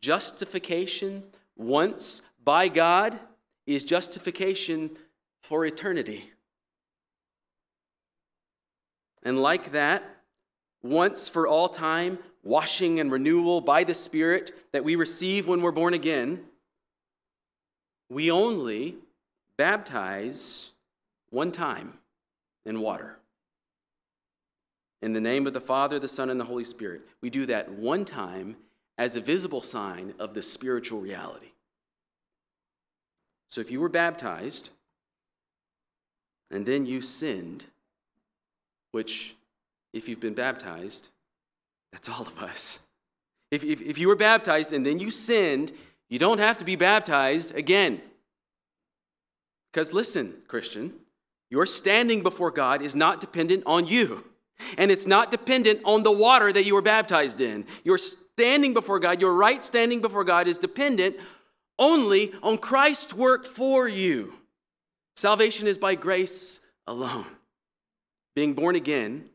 Justification 0.00 1.22
once 1.56 2.22
by 2.44 2.68
God 2.68 3.18
is 3.66 3.84
justification 3.84 4.90
for 5.42 5.64
eternity. 5.64 6.30
And 9.22 9.40
like 9.40 9.72
that, 9.72 10.02
once 10.82 11.28
for 11.28 11.46
all 11.46 11.68
time, 11.68 12.18
washing 12.42 13.00
and 13.00 13.12
renewal 13.12 13.60
by 13.60 13.84
the 13.84 13.94
Spirit 13.94 14.54
that 14.72 14.84
we 14.84 14.96
receive 14.96 15.46
when 15.46 15.60
we're 15.60 15.72
born 15.72 15.92
again, 15.92 16.40
we 18.08 18.30
only 18.30 18.96
baptize 19.56 20.70
one 21.28 21.52
time 21.52 21.94
in 22.64 22.80
water. 22.80 23.19
In 25.02 25.12
the 25.12 25.20
name 25.20 25.46
of 25.46 25.52
the 25.52 25.60
Father, 25.60 25.98
the 25.98 26.08
Son, 26.08 26.30
and 26.30 26.38
the 26.38 26.44
Holy 26.44 26.64
Spirit. 26.64 27.02
We 27.20 27.30
do 27.30 27.46
that 27.46 27.70
one 27.70 28.04
time 28.04 28.56
as 28.98 29.16
a 29.16 29.20
visible 29.20 29.62
sign 29.62 30.14
of 30.18 30.34
the 30.34 30.42
spiritual 30.42 31.00
reality. 31.00 31.52
So 33.48 33.60
if 33.60 33.70
you 33.70 33.80
were 33.80 33.88
baptized 33.88 34.70
and 36.50 36.66
then 36.66 36.84
you 36.84 37.00
sinned, 37.00 37.64
which, 38.92 39.34
if 39.92 40.08
you've 40.08 40.20
been 40.20 40.34
baptized, 40.34 41.08
that's 41.92 42.08
all 42.08 42.22
of 42.22 42.38
us. 42.38 42.78
If, 43.50 43.64
if, 43.64 43.80
if 43.80 43.98
you 43.98 44.08
were 44.08 44.16
baptized 44.16 44.72
and 44.72 44.84
then 44.84 44.98
you 44.98 45.10
sinned, 45.10 45.72
you 46.08 46.18
don't 46.18 46.38
have 46.38 46.58
to 46.58 46.64
be 46.64 46.76
baptized 46.76 47.54
again. 47.54 48.00
Because 49.72 49.92
listen, 49.92 50.34
Christian, 50.46 50.92
your 51.50 51.66
standing 51.66 52.22
before 52.22 52.50
God 52.50 52.82
is 52.82 52.94
not 52.94 53.20
dependent 53.20 53.62
on 53.66 53.86
you. 53.86 54.24
And 54.78 54.90
it's 54.90 55.06
not 55.06 55.30
dependent 55.30 55.80
on 55.84 56.02
the 56.02 56.12
water 56.12 56.52
that 56.52 56.64
you 56.64 56.74
were 56.74 56.82
baptized 56.82 57.40
in. 57.40 57.64
Your 57.84 57.98
standing 57.98 58.74
before 58.74 58.98
God, 58.98 59.20
your 59.20 59.34
right 59.34 59.62
standing 59.64 60.00
before 60.00 60.24
God, 60.24 60.48
is 60.48 60.58
dependent 60.58 61.16
only 61.78 62.32
on 62.42 62.58
Christ's 62.58 63.14
work 63.14 63.46
for 63.46 63.88
you. 63.88 64.34
Salvation 65.16 65.66
is 65.66 65.78
by 65.78 65.94
grace 65.94 66.60
alone 66.86 67.26
being 68.34 68.54
born 68.54 68.76
again, 68.76 69.28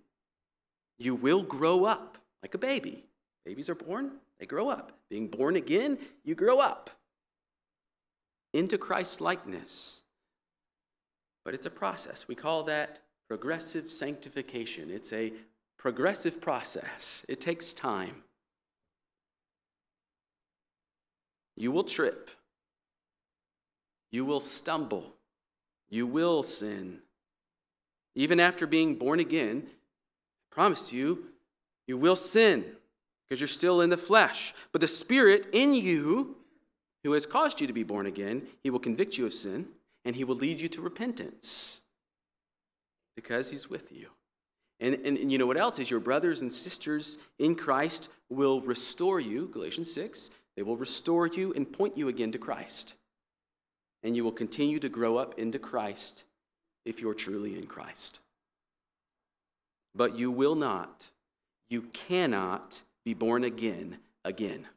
you 0.98 1.16
will 1.16 1.44
grow 1.44 1.86
up 1.86 2.18
like 2.42 2.54
a 2.54 2.58
baby. 2.58 3.04
Babies 3.46 3.70
are 3.70 3.76
born, 3.76 4.14
they 4.40 4.46
grow 4.46 4.70
up. 4.70 4.94
Being 5.10 5.28
born 5.28 5.56
again, 5.56 6.00
you 6.24 6.36
grow 6.36 6.60
up 6.60 6.90
into 8.54 8.78
Christ's 8.78 9.22
likeness. 9.22 10.02
but 11.44 11.54
it's 11.54 11.68
a 11.68 11.70
process. 11.70 12.28
We 12.28 12.34
call 12.34 12.64
that 12.64 13.02
progressive 13.28 13.92
sanctification. 13.92 14.90
It's 14.90 15.12
a 15.14 15.34
progressive 15.78 16.42
process, 16.42 17.26
it 17.28 17.42
takes 17.42 17.74
time. 17.74 18.24
You 21.56 21.72
will 21.72 21.84
trip, 21.84 22.30
you 24.12 24.26
will 24.26 24.40
stumble, 24.40 25.14
you 25.90 26.06
will 26.06 26.44
sin. 26.44 27.00
Even 28.16 28.40
after 28.40 28.66
being 28.66 28.96
born 28.96 29.20
again, 29.20 29.64
I 29.68 30.56
promise 30.56 30.92
you, 30.92 31.26
you 31.88 31.98
will 31.98 32.16
sin 32.16 32.66
because 33.28 33.40
you're 33.40 33.48
still 33.48 33.82
in 33.82 33.90
the 33.90 33.98
flesh. 33.98 34.54
But 34.72 34.82
the 34.82 34.88
Spirit 34.88 35.48
in 35.52 35.74
you, 35.74 36.36
who 37.04 37.12
has 37.12 37.26
caused 37.26 37.62
you 37.62 37.68
to 37.68 37.74
be 37.74 37.84
born 37.84 38.06
again, 38.06 38.48
he 38.64 38.70
will 38.70 38.80
convict 38.80 39.18
you 39.18 39.26
of 39.26 39.34
sin 39.34 39.68
and 40.04 40.16
he 40.16 40.24
will 40.24 40.36
lead 40.36 40.62
you 40.62 40.70
to 40.70 40.82
repentance 40.82 41.82
because 43.15 43.49
he's 43.49 43.69
with 43.69 43.91
you. 43.91 44.08
And, 44.80 44.95
and, 45.06 45.17
and, 45.17 45.32
you 45.32 45.38
know 45.38 45.45
what 45.45 45.58
else 45.58 45.80
is 45.80 45.89
your 45.89 46.01
brothers 46.01 46.41
and 46.41 46.51
sisters 46.51 47.17
in 47.39 47.56
Christ 47.56 48.10
will 48.30 48.60
restore 48.62 49.21
you, 49.21 49.49
Galatians 49.54 49.93
6. 49.93 50.30
They 50.58 50.63
will 50.63 50.75
restore 50.75 51.28
you 51.28 51.54
and 51.54 51.71
point 51.71 51.97
you 51.97 52.10
again 52.10 52.34
to 52.34 52.38
Christ. 52.38 52.95
And 54.04 54.15
you 54.15 54.23
will 54.23 54.34
continue 54.34 54.80
to 54.80 54.89
grow 54.89 55.17
up 55.17 55.39
into 55.39 55.60
Christ 55.60 56.25
if 56.84 56.99
you're 56.99 57.13
truly 57.13 57.58
in 57.58 57.67
Christ. 57.67 58.19
But 59.95 60.17
you 60.17 60.30
will 60.30 60.56
not, 60.56 61.06
you 61.69 61.84
cannot 61.93 62.82
be 63.06 63.13
born 63.13 63.45
again 63.45 63.97
again. 64.25 64.67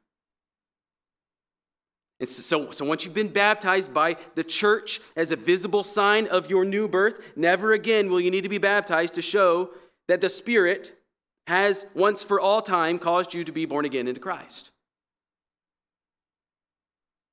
And 2.20 2.28
so, 2.28 2.70
so 2.72 2.85
once 2.85 3.04
you've 3.04 3.14
been 3.14 3.28
baptized 3.28 3.94
by 3.94 4.16
the 4.35 4.42
church 4.42 5.00
as 5.16 5.31
a 5.31 5.37
visible 5.37 5.85
sign 5.85 6.26
of 6.26 6.50
your 6.50 6.64
new 6.64 6.88
birth, 6.88 7.20
never 7.37 7.72
again 7.72 8.11
will 8.11 8.20
you 8.20 8.31
need 8.31 8.42
to 8.42 8.48
be 8.48 8.59
baptized 8.59 9.14
to 9.14 9.22
show 9.22 9.70
that 10.09 10.20
the 10.20 10.28
Spirit 10.28 10.98
has 11.46 11.87
once 11.94 12.22
for 12.22 12.40
all 12.40 12.61
time 12.61 12.98
caused 12.98 13.35
you 13.35 13.44
to 13.44 13.52
be 13.52 13.66
born 13.66 13.85
again 13.85 14.09
into 14.09 14.20
Christ. 14.20 14.70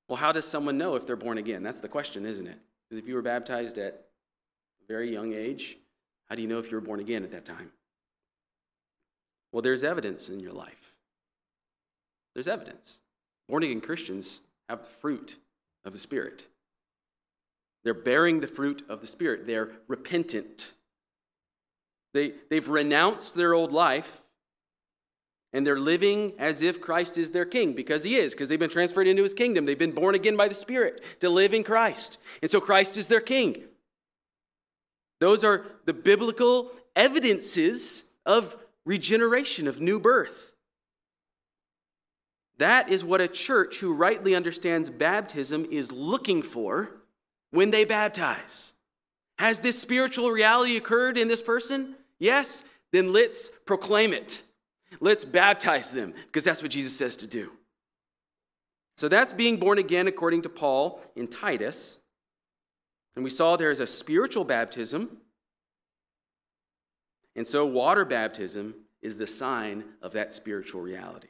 Well, 0.07 0.17
how 0.17 0.31
does 0.31 0.45
someone 0.45 0.77
know 0.77 0.95
if 0.95 1.07
they're 1.07 1.15
born 1.15 1.39
again? 1.39 1.63
That's 1.63 1.79
the 1.79 1.89
question, 1.89 2.25
isn't 2.25 2.45
it? 2.45 2.59
Because 2.87 3.01
if 3.01 3.09
you 3.09 3.15
were 3.15 3.23
baptized 3.23 3.79
at 3.79 4.05
a 4.83 4.87
very 4.87 5.11
young 5.11 5.33
age, 5.33 5.77
how 6.29 6.35
do 6.35 6.43
you 6.43 6.47
know 6.47 6.59
if 6.59 6.69
you 6.69 6.77
were 6.77 6.81
born 6.81 6.99
again 6.99 7.23
at 7.23 7.31
that 7.31 7.45
time? 7.45 7.71
Well, 9.51 9.63
there's 9.63 9.83
evidence 9.83 10.29
in 10.29 10.39
your 10.39 10.53
life. 10.53 10.93
There's 12.35 12.47
evidence. 12.47 12.99
Born 13.47 13.63
again 13.63 13.81
Christians 13.81 14.41
have 14.69 14.83
the 14.83 14.89
fruit 14.89 15.37
of 15.83 15.93
the 15.93 15.99
Spirit. 15.99 16.45
They're 17.83 17.93
bearing 17.93 18.39
the 18.39 18.47
fruit 18.47 18.83
of 18.89 19.01
the 19.01 19.07
Spirit. 19.07 19.45
They're 19.45 19.71
repentant. 19.87 20.73
They, 22.13 22.33
they've 22.49 22.67
renounced 22.67 23.35
their 23.35 23.53
old 23.53 23.71
life 23.71 24.21
and 25.53 25.65
they're 25.65 25.79
living 25.79 26.33
as 26.37 26.61
if 26.61 26.81
Christ 26.81 27.17
is 27.17 27.31
their 27.31 27.45
king 27.45 27.73
because 27.73 28.03
he 28.03 28.17
is, 28.17 28.33
because 28.33 28.49
they've 28.49 28.59
been 28.59 28.69
transferred 28.69 29.07
into 29.07 29.23
his 29.23 29.33
kingdom. 29.33 29.65
They've 29.65 29.77
been 29.77 29.93
born 29.93 30.13
again 30.13 30.35
by 30.35 30.49
the 30.49 30.53
Spirit 30.53 31.01
to 31.21 31.29
live 31.29 31.53
in 31.53 31.63
Christ. 31.63 32.17
And 32.41 32.51
so 32.51 32.59
Christ 32.59 32.97
is 32.97 33.07
their 33.07 33.21
king. 33.21 33.63
Those 35.21 35.45
are 35.45 35.65
the 35.85 35.93
biblical 35.93 36.71
evidences 36.95 38.03
of 38.25 38.57
regeneration, 38.85 39.67
of 39.67 39.79
new 39.79 39.99
birth. 39.99 40.54
That 42.57 42.89
is 42.89 43.03
what 43.03 43.21
a 43.21 43.27
church 43.27 43.79
who 43.79 43.93
rightly 43.93 44.33
understands 44.35 44.89
baptism 44.89 45.65
is 45.69 45.91
looking 45.91 46.41
for 46.41 46.89
when 47.51 47.71
they 47.71 47.85
baptize. 47.85 48.73
Has 49.37 49.59
this 49.59 49.79
spiritual 49.79 50.31
reality 50.31 50.77
occurred 50.77 51.17
in 51.17 51.27
this 51.27 51.41
person? 51.41 51.95
Yes? 52.19 52.63
Then 52.91 53.11
let's 53.11 53.49
proclaim 53.65 54.13
it. 54.13 54.41
Let's 55.01 55.25
baptize 55.25 55.91
them 55.91 56.13
because 56.27 56.45
that's 56.45 56.61
what 56.61 56.71
Jesus 56.71 56.97
says 56.97 57.17
to 57.17 57.27
do. 57.27 57.51
So 58.97 59.09
that's 59.09 59.33
being 59.33 59.57
born 59.57 59.77
again 59.77 60.07
according 60.07 60.43
to 60.43 60.49
Paul 60.49 61.01
in 61.17 61.27
Titus. 61.27 61.97
And 63.15 63.23
we 63.23 63.29
saw 63.29 63.57
there 63.57 63.71
is 63.71 63.81
a 63.81 63.87
spiritual 63.87 64.45
baptism. 64.45 65.17
And 67.35 67.45
so 67.45 67.65
water 67.65 68.05
baptism 68.05 68.75
is 69.01 69.17
the 69.17 69.27
sign 69.27 69.83
of 70.01 70.13
that 70.13 70.33
spiritual 70.33 70.81
reality. 70.81 71.27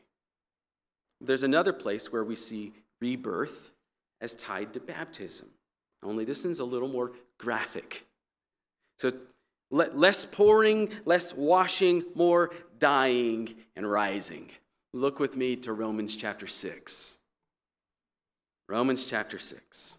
There's 1.25 1.43
another 1.43 1.73
place 1.73 2.11
where 2.11 2.23
we 2.23 2.35
see 2.35 2.73
rebirth 3.01 3.73
as 4.21 4.35
tied 4.35 4.73
to 4.73 4.79
baptism, 4.79 5.47
only 6.05 6.23
this 6.23 6.45
is 6.45 6.59
a 6.59 6.65
little 6.65 6.87
more 6.87 7.11
graphic. 7.37 8.05
So, 8.97 9.11
less 9.71 10.23
pouring, 10.25 10.89
less 11.05 11.33
washing, 11.33 12.03
more 12.13 12.51
dying 12.79 13.55
and 13.75 13.89
rising. 13.89 14.51
Look 14.93 15.19
with 15.19 15.35
me 15.35 15.55
to 15.57 15.73
Romans 15.73 16.15
chapter 16.15 16.47
6. 16.47 17.17
Romans 18.69 19.05
chapter 19.05 19.37
6. 19.37 19.97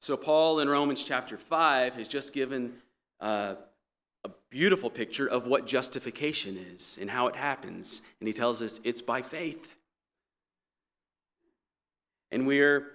So, 0.00 0.16
Paul 0.16 0.58
in 0.60 0.68
Romans 0.68 1.02
chapter 1.02 1.38
5 1.38 1.94
has 1.94 2.08
just 2.08 2.32
given 2.32 2.74
uh, 3.20 3.54
beautiful 4.52 4.90
picture 4.90 5.26
of 5.26 5.46
what 5.46 5.66
justification 5.66 6.58
is 6.74 6.98
and 7.00 7.10
how 7.10 7.26
it 7.26 7.34
happens. 7.34 8.02
And 8.20 8.26
he 8.26 8.34
tells 8.34 8.60
us 8.60 8.80
it's 8.84 9.00
by 9.00 9.22
faith. 9.22 9.66
And 12.30 12.46
we're 12.46 12.86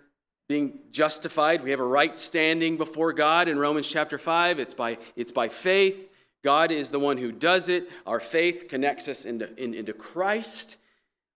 being 0.47 0.79
justified. 0.91 1.63
We 1.63 1.71
have 1.71 1.79
a 1.79 1.83
right 1.83 2.15
standing 2.15 2.77
before 2.77 3.11
God 3.11 3.47
in 3.47 3.57
Romans 3.57 3.87
chapter 3.87 4.19
5. 4.19 4.59
It's 4.59 4.75
by, 4.75 4.99
it's 5.15 5.31
by 5.31 5.49
faith. 5.49 6.11
God 6.43 6.71
is 6.71 6.91
the 6.91 6.99
one 6.99 7.17
who 7.17 7.31
does 7.31 7.69
it. 7.69 7.89
Our 8.05 8.19
faith 8.19 8.67
connects 8.69 9.07
us 9.07 9.25
into, 9.25 9.53
in, 9.61 9.73
into 9.73 9.93
Christ. 9.93 10.77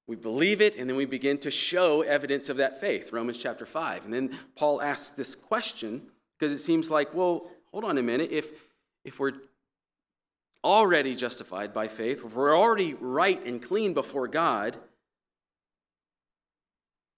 We 0.05 0.15
believe 0.15 0.61
it, 0.61 0.75
and 0.75 0.87
then 0.87 0.97
we 0.97 1.05
begin 1.05 1.39
to 1.39 1.49
show 1.49 2.03
evidence 2.03 2.47
of 2.49 2.57
that 2.57 2.79
faith. 2.79 3.11
Romans 3.11 3.37
chapter 3.39 3.65
5. 3.65 4.05
And 4.05 4.13
then 4.13 4.37
Paul 4.55 4.81
asks 4.81 5.09
this 5.09 5.33
question 5.33 6.03
because 6.37 6.53
it 6.53 6.59
seems 6.59 6.91
like, 6.91 7.11
well, 7.15 7.49
hold 7.71 7.85
on 7.85 7.97
a 7.97 8.03
minute. 8.03 8.29
If, 8.31 8.49
if 9.03 9.19
we're 9.19 9.33
already 10.63 11.15
justified 11.15 11.73
by 11.73 11.87
faith, 11.87 12.23
if 12.23 12.35
we're 12.35 12.57
already 12.57 12.93
right 12.93 13.43
and 13.45 13.61
clean 13.61 13.93
before 13.93 14.27
God, 14.27 14.77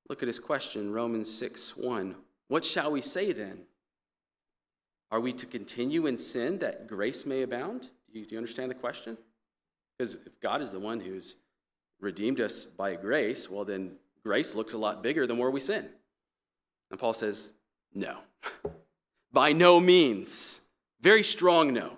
look 0.10 0.22
at 0.22 0.28
his 0.28 0.40
question, 0.40 0.92
Romans 0.92 1.34
6 1.34 1.76
1. 1.76 2.16
What 2.48 2.64
shall 2.64 2.92
we 2.92 3.02
say 3.02 3.34
then? 3.34 3.60
Are 5.12 5.20
we 5.20 5.32
to 5.34 5.46
continue 5.46 6.08
in 6.08 6.18
sin 6.18 6.60
that 6.60 6.88
grace 6.88 7.26
may 7.26 7.44
abound? 7.44 7.90
Do 8.12 8.20
you, 8.20 8.26
do 8.26 8.32
you 8.34 8.38
understand 8.38 8.72
the 8.72 8.76
question? 8.76 9.18
Because 9.98 10.16
if 10.26 10.40
God 10.42 10.62
is 10.62 10.72
the 10.72 10.80
one 10.80 11.00
who's 11.00 11.36
redeemed 12.00 12.42
us 12.42 12.66
by 12.66 12.96
grace, 12.96 13.50
well, 13.50 13.64
then 13.64 13.92
grace 14.24 14.56
looks 14.56 14.74
a 14.74 14.78
lot 14.78 15.04
bigger 15.04 15.28
than 15.28 15.38
where 15.38 15.52
we 15.52 15.60
sin. 15.60 15.88
And 16.90 17.00
Paul 17.00 17.14
says, 17.14 17.52
no. 17.94 18.18
by 19.32 19.54
no 19.54 19.80
means. 19.80 20.62
Very 21.02 21.24
strong 21.24 21.74
no. 21.74 21.98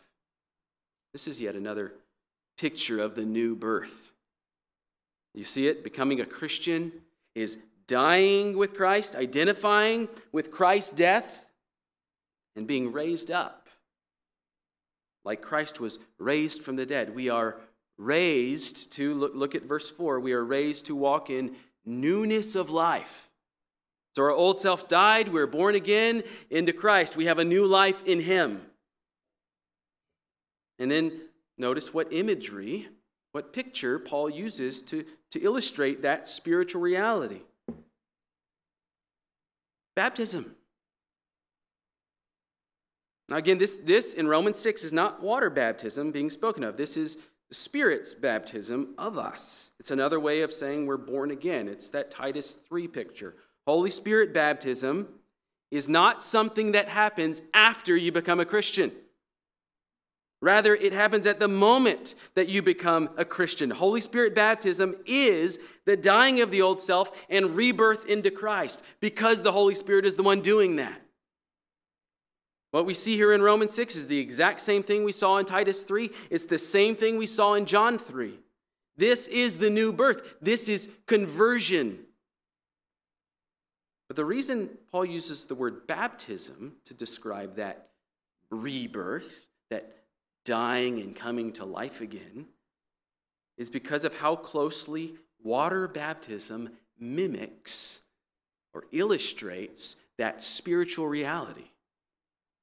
This 1.13 1.27
is 1.27 1.41
yet 1.41 1.55
another 1.55 1.93
picture 2.57 2.99
of 2.99 3.15
the 3.15 3.25
new 3.25 3.55
birth. 3.55 4.11
You 5.33 5.43
see 5.43 5.67
it? 5.67 5.83
Becoming 5.83 6.21
a 6.21 6.25
Christian 6.25 6.91
is 7.35 7.57
dying 7.87 8.57
with 8.57 8.73
Christ, 8.73 9.15
identifying 9.15 10.07
with 10.31 10.51
Christ's 10.51 10.91
death, 10.91 11.47
and 12.55 12.67
being 12.67 12.91
raised 12.91 13.31
up. 13.31 13.69
Like 15.23 15.41
Christ 15.41 15.79
was 15.79 15.99
raised 16.17 16.63
from 16.63 16.75
the 16.75 16.85
dead. 16.85 17.15
We 17.15 17.29
are 17.29 17.57
raised 17.97 18.91
to, 18.93 19.13
look, 19.13 19.31
look 19.35 19.55
at 19.55 19.63
verse 19.63 19.89
4, 19.89 20.19
we 20.19 20.33
are 20.33 20.43
raised 20.43 20.85
to 20.87 20.95
walk 20.95 21.29
in 21.29 21.55
newness 21.85 22.55
of 22.55 22.69
life. 22.69 23.29
So 24.15 24.23
our 24.23 24.31
old 24.31 24.59
self 24.59 24.87
died, 24.87 25.31
we're 25.31 25.47
born 25.47 25.75
again 25.75 26.23
into 26.49 26.73
Christ. 26.73 27.15
We 27.15 27.25
have 27.25 27.39
a 27.39 27.45
new 27.45 27.65
life 27.65 28.03
in 28.05 28.21
Him. 28.21 28.61
And 30.81 30.89
then 30.89 31.21
notice 31.59 31.93
what 31.93 32.11
imagery, 32.11 32.87
what 33.33 33.53
picture 33.53 33.99
Paul 33.99 34.31
uses 34.31 34.81
to, 34.83 35.05
to 35.29 35.39
illustrate 35.39 36.01
that 36.01 36.27
spiritual 36.27 36.81
reality. 36.81 37.41
Baptism. 39.95 40.55
Now, 43.29 43.35
again, 43.35 43.59
this, 43.59 43.77
this 43.77 44.15
in 44.15 44.27
Romans 44.27 44.57
6 44.57 44.83
is 44.83 44.91
not 44.91 45.21
water 45.21 45.51
baptism 45.51 46.11
being 46.11 46.31
spoken 46.31 46.63
of. 46.63 46.77
This 46.77 46.97
is 46.97 47.17
the 47.49 47.55
Spirit's 47.55 48.15
baptism 48.15 48.95
of 48.97 49.19
us. 49.19 49.73
It's 49.79 49.91
another 49.91 50.19
way 50.19 50.41
of 50.41 50.51
saying 50.51 50.87
we're 50.87 50.97
born 50.97 51.29
again. 51.29 51.67
It's 51.67 51.91
that 51.91 52.09
Titus 52.09 52.55
3 52.67 52.87
picture. 52.87 53.35
Holy 53.67 53.91
Spirit 53.91 54.33
baptism 54.33 55.07
is 55.69 55.87
not 55.87 56.23
something 56.23 56.71
that 56.71 56.89
happens 56.89 57.43
after 57.53 57.95
you 57.95 58.11
become 58.11 58.39
a 58.39 58.45
Christian. 58.45 58.91
Rather, 60.41 60.73
it 60.73 60.91
happens 60.91 61.27
at 61.27 61.39
the 61.39 61.47
moment 61.47 62.15
that 62.33 62.49
you 62.49 62.63
become 62.63 63.09
a 63.15 63.23
Christian. 63.23 63.69
Holy 63.69 64.01
Spirit 64.01 64.33
baptism 64.33 64.95
is 65.05 65.59
the 65.85 65.95
dying 65.95 66.41
of 66.41 66.49
the 66.49 66.63
old 66.63 66.81
self 66.81 67.11
and 67.29 67.55
rebirth 67.55 68.07
into 68.07 68.31
Christ 68.31 68.81
because 68.99 69.43
the 69.43 69.51
Holy 69.51 69.75
Spirit 69.75 70.05
is 70.05 70.15
the 70.15 70.23
one 70.23 70.41
doing 70.41 70.77
that. 70.77 70.99
What 72.71 72.87
we 72.87 72.95
see 72.95 73.15
here 73.15 73.33
in 73.33 73.41
Romans 73.41 73.73
6 73.73 73.95
is 73.95 74.07
the 74.07 74.17
exact 74.17 74.61
same 74.61 74.81
thing 74.81 75.03
we 75.03 75.11
saw 75.11 75.37
in 75.37 75.45
Titus 75.45 75.83
3. 75.83 76.09
It's 76.31 76.45
the 76.45 76.57
same 76.57 76.95
thing 76.95 77.17
we 77.17 77.27
saw 77.27 77.53
in 77.53 77.65
John 77.65 77.99
3. 77.99 78.39
This 78.97 79.27
is 79.27 79.57
the 79.57 79.69
new 79.69 79.91
birth, 79.91 80.21
this 80.41 80.67
is 80.67 80.89
conversion. 81.05 81.99
But 84.07 84.15
the 84.15 84.25
reason 84.25 84.69
Paul 84.91 85.05
uses 85.05 85.45
the 85.45 85.55
word 85.55 85.87
baptism 85.87 86.73
to 86.85 86.93
describe 86.93 87.57
that 87.57 87.89
rebirth, 88.49 89.47
that 89.69 90.00
dying 90.45 90.99
and 90.99 91.15
coming 91.15 91.51
to 91.53 91.65
life 91.65 92.01
again, 92.01 92.45
is 93.57 93.69
because 93.69 94.05
of 94.05 94.15
how 94.15 94.35
closely 94.35 95.15
water 95.43 95.87
baptism 95.87 96.69
mimics 96.99 98.01
or 98.73 98.85
illustrates 98.91 99.95
that 100.17 100.41
spiritual 100.41 101.07
reality. 101.07 101.65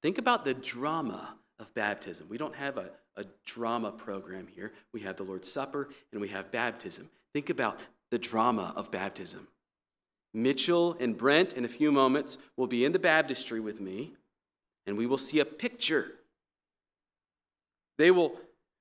Think 0.03 0.18
about 0.18 0.45
the 0.45 0.55
drama 0.55 1.35
of 1.59 1.72
baptism. 1.74 2.29
We 2.29 2.39
don't 2.39 2.55
have 2.55 2.76
a, 2.76 2.91
a 3.16 3.24
drama 3.45 3.91
program 3.91 4.47
here. 4.47 4.72
We 4.93 5.01
have 5.01 5.16
the 5.16 5.24
Lord's 5.24 5.51
Supper 5.51 5.89
and 6.12 6.20
we 6.20 6.29
have 6.29 6.53
baptism. 6.53 7.11
Think 7.33 7.51
about 7.51 7.81
the 8.11 8.18
drama 8.18 8.72
of 8.76 8.91
baptism. 8.91 9.49
Mitchell 10.35 10.97
and 11.01 11.16
Brent, 11.16 11.55
in 11.55 11.64
a 11.64 11.68
few 11.68 11.91
moments, 11.91 12.39
will 12.57 12.66
be 12.66 12.85
in 12.85 12.93
the 12.93 12.99
baptistry 12.99 13.61
with 13.61 13.81
me, 13.81 14.12
and 14.87 14.97
we 14.97 15.07
will 15.07 15.18
see 15.18 15.41
a 15.41 15.45
picture. 15.45 16.12
They 17.99 18.11
will 18.11 18.38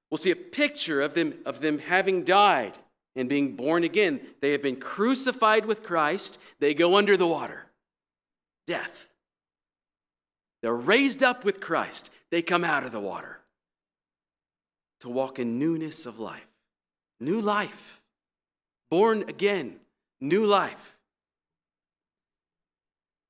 we'll 0.09 0.17
see 0.17 0.31
a 0.31 0.35
picture 0.35 1.01
of 1.01 1.13
them, 1.13 1.33
of 1.45 1.59
them 1.59 1.79
having 1.79 2.23
died 2.23 2.77
and 3.15 3.27
being 3.27 3.55
born 3.55 3.83
again. 3.83 4.21
They 4.41 4.51
have 4.51 4.61
been 4.61 4.79
crucified 4.79 5.65
with 5.65 5.83
Christ, 5.83 6.37
they 6.59 6.73
go 6.73 6.95
under 6.97 7.17
the 7.17 7.27
water. 7.27 7.65
Death. 8.67 9.07
They're 10.61 10.73
raised 10.73 11.23
up 11.23 11.45
with 11.45 11.61
Christ. 11.61 12.09
They 12.29 12.41
come 12.41 12.63
out 12.63 12.83
of 12.83 12.91
the 12.91 12.99
water 12.99 13.39
to 15.01 15.09
walk 15.09 15.39
in 15.39 15.59
newness 15.59 16.05
of 16.05 16.19
life. 16.19 16.47
New 17.19 17.39
life. 17.39 18.01
Born 18.89 19.23
again. 19.29 19.77
New 20.19 20.45
life. 20.45 20.97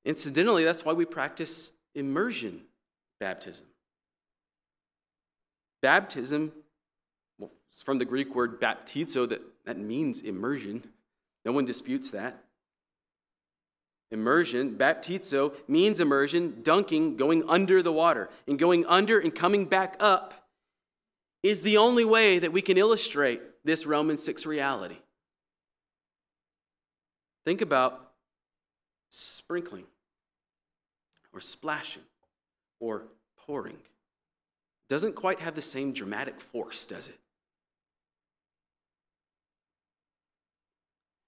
Incidentally, 0.04 0.64
that's 0.64 0.84
why 0.84 0.92
we 0.92 1.04
practice 1.04 1.70
immersion 1.94 2.62
baptism. 3.20 3.66
Baptism, 5.82 6.52
well, 7.38 7.50
it's 7.70 7.82
from 7.82 7.98
the 7.98 8.04
Greek 8.04 8.34
word 8.34 8.60
baptizo, 8.60 9.28
that, 9.28 9.40
that 9.64 9.78
means 9.78 10.20
immersion. 10.20 10.84
No 11.44 11.52
one 11.52 11.64
disputes 11.64 12.10
that. 12.10 12.44
Immersion, 14.10 14.76
baptizo, 14.76 15.52
means 15.68 16.00
immersion, 16.00 16.60
dunking, 16.62 17.16
going 17.16 17.48
under 17.48 17.82
the 17.82 17.92
water. 17.92 18.30
And 18.46 18.58
going 18.58 18.86
under 18.86 19.18
and 19.18 19.34
coming 19.34 19.66
back 19.66 19.96
up 20.00 20.48
is 21.42 21.62
the 21.62 21.76
only 21.76 22.04
way 22.04 22.38
that 22.38 22.52
we 22.52 22.62
can 22.62 22.78
illustrate 22.78 23.40
this 23.64 23.86
Romans 23.86 24.22
6 24.22 24.46
reality. 24.46 24.96
Think 27.44 27.60
about 27.60 28.12
sprinkling, 29.10 29.84
or 31.32 31.40
splashing, 31.40 32.02
or 32.80 33.04
pouring. 33.46 33.78
Doesn't 34.88 35.14
quite 35.14 35.40
have 35.40 35.54
the 35.54 35.62
same 35.62 35.92
dramatic 35.92 36.40
force, 36.40 36.86
does 36.86 37.08
it? 37.08 37.18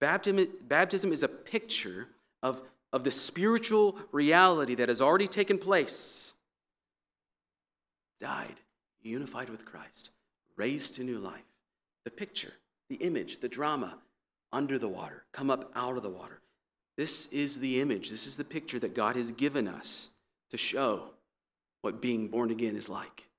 Baptism, 0.00 0.48
baptism 0.66 1.12
is 1.12 1.22
a 1.22 1.28
picture 1.28 2.08
of, 2.42 2.62
of 2.92 3.04
the 3.04 3.11
spiritual 3.11 3.98
reality 4.12 4.74
that 4.76 4.88
has 4.88 5.02
already 5.02 5.28
taken 5.28 5.58
place. 5.58 6.32
Died, 8.18 8.61
unified 9.02 9.50
with 9.50 9.66
Christ, 9.66 10.11
raised 10.56 10.94
to 10.94 11.04
new 11.04 11.18
life. 11.18 11.44
The 12.04 12.11
picture, 12.11 12.54
the 12.88 12.96
image, 12.96 13.38
the 13.38 13.48
drama 13.48 13.98
under 14.52 14.78
the 14.78 14.88
water, 14.88 15.24
come 15.32 15.50
up 15.50 15.70
out 15.76 15.98
of 15.98 16.02
the 16.02 16.08
water. 16.08 16.40
This 16.96 17.26
is 17.26 17.61
the 17.61 17.80
image, 17.80 18.11
this 18.11 18.26
is 18.26 18.36
the 18.36 18.44
picture 18.44 18.78
that 18.78 18.94
God 18.94 19.16
has 19.16 19.30
given 19.30 19.68
us 19.68 20.11
to 20.50 20.56
show 20.56 21.11
what 21.82 22.00
being 22.00 22.28
born 22.28 22.50
again 22.50 22.74
is 22.74 22.88
like. 22.88 23.29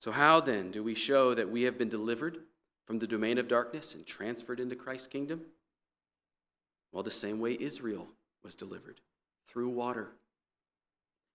So, 0.00 0.12
how 0.12 0.40
then 0.40 0.70
do 0.70 0.82
we 0.82 0.94
show 0.94 1.34
that 1.34 1.50
we 1.50 1.62
have 1.62 1.76
been 1.76 1.88
delivered 1.88 2.38
from 2.86 2.98
the 2.98 3.06
domain 3.06 3.38
of 3.38 3.48
darkness 3.48 3.94
and 3.94 4.06
transferred 4.06 4.60
into 4.60 4.76
Christ's 4.76 5.08
kingdom? 5.08 5.42
Well, 6.92 7.02
the 7.02 7.10
same 7.10 7.40
way 7.40 7.56
Israel 7.58 8.06
was 8.42 8.54
delivered 8.54 9.00
through 9.48 9.70
water. 9.70 10.08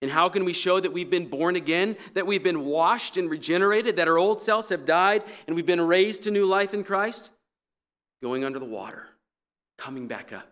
And 0.01 0.11
how 0.11 0.27
can 0.29 0.43
we 0.43 0.53
show 0.53 0.79
that 0.79 0.91
we've 0.91 1.09
been 1.09 1.29
born 1.29 1.55
again, 1.55 1.95
that 2.13 2.27
we've 2.27 2.43
been 2.43 2.65
washed 2.65 3.15
and 3.17 3.29
regenerated, 3.29 3.95
that 3.97 4.07
our 4.07 4.17
old 4.17 4.41
selves 4.41 4.69
have 4.69 4.85
died, 4.85 5.23
and 5.47 5.55
we've 5.55 5.65
been 5.65 5.79
raised 5.79 6.23
to 6.23 6.31
new 6.31 6.45
life 6.45 6.73
in 6.73 6.83
Christ? 6.83 7.29
Going 8.21 8.43
under 8.43 8.59
the 8.59 8.65
water, 8.65 9.07
coming 9.77 10.07
back 10.07 10.33
up. 10.33 10.49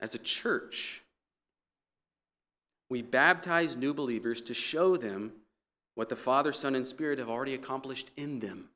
As 0.00 0.14
a 0.14 0.18
church, 0.18 1.02
we 2.88 3.02
baptize 3.02 3.76
new 3.76 3.92
believers 3.92 4.40
to 4.42 4.54
show 4.54 4.96
them 4.96 5.32
what 5.94 6.08
the 6.08 6.16
Father, 6.16 6.52
Son, 6.52 6.74
and 6.74 6.86
Spirit 6.86 7.18
have 7.18 7.28
already 7.28 7.54
accomplished 7.54 8.10
in 8.16 8.38
them. 8.38 8.68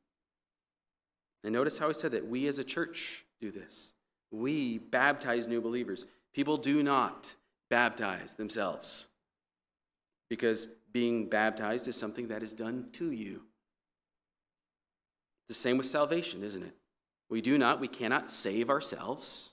And 1.44 1.52
notice 1.52 1.78
how 1.78 1.88
I 1.88 1.92
said 1.92 2.12
that 2.12 2.26
we 2.26 2.46
as 2.46 2.58
a 2.58 2.64
church 2.64 3.24
do 3.40 3.50
this. 3.50 3.92
We 4.30 4.78
baptize 4.78 5.48
new 5.48 5.60
believers. 5.60 6.06
People 6.34 6.56
do 6.56 6.82
not 6.82 7.32
baptize 7.70 8.34
themselves 8.34 9.06
because 10.28 10.68
being 10.92 11.26
baptized 11.26 11.88
is 11.88 11.96
something 11.96 12.28
that 12.28 12.42
is 12.42 12.52
done 12.52 12.86
to 12.92 13.10
you. 13.10 13.42
It's 15.42 15.48
The 15.48 15.54
same 15.54 15.78
with 15.78 15.86
salvation, 15.86 16.42
isn't 16.42 16.62
it? 16.62 16.74
We 17.28 17.40
do 17.40 17.56
not, 17.56 17.80
we 17.80 17.88
cannot 17.88 18.30
save 18.30 18.68
ourselves. 18.68 19.51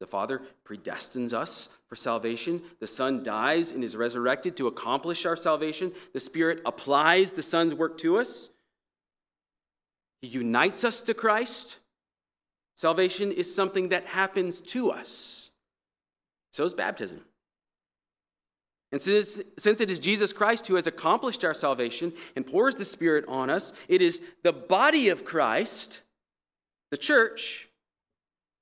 The 0.00 0.06
Father 0.06 0.42
predestines 0.66 1.32
us 1.32 1.68
for 1.88 1.96
salvation. 1.96 2.62
The 2.80 2.86
Son 2.86 3.22
dies 3.22 3.70
and 3.70 3.84
is 3.84 3.96
resurrected 3.96 4.56
to 4.56 4.66
accomplish 4.66 5.24
our 5.24 5.36
salvation. 5.36 5.92
The 6.12 6.20
Spirit 6.20 6.60
applies 6.66 7.32
the 7.32 7.42
Son's 7.42 7.74
work 7.74 7.98
to 7.98 8.18
us. 8.18 8.50
He 10.20 10.28
unites 10.28 10.84
us 10.84 11.02
to 11.02 11.14
Christ. 11.14 11.76
Salvation 12.76 13.30
is 13.30 13.54
something 13.54 13.90
that 13.90 14.06
happens 14.06 14.60
to 14.60 14.90
us. 14.90 15.50
So 16.50 16.64
is 16.64 16.74
baptism. 16.74 17.20
And 18.90 19.00
since, 19.00 19.40
since 19.58 19.80
it 19.80 19.90
is 19.90 19.98
Jesus 19.98 20.32
Christ 20.32 20.66
who 20.66 20.76
has 20.76 20.86
accomplished 20.86 21.44
our 21.44 21.54
salvation 21.54 22.12
and 22.36 22.46
pours 22.46 22.76
the 22.76 22.84
Spirit 22.84 23.24
on 23.26 23.50
us, 23.50 23.72
it 23.88 24.00
is 24.00 24.20
the 24.42 24.52
body 24.52 25.08
of 25.08 25.24
Christ, 25.24 26.00
the 26.90 26.96
church, 26.96 27.68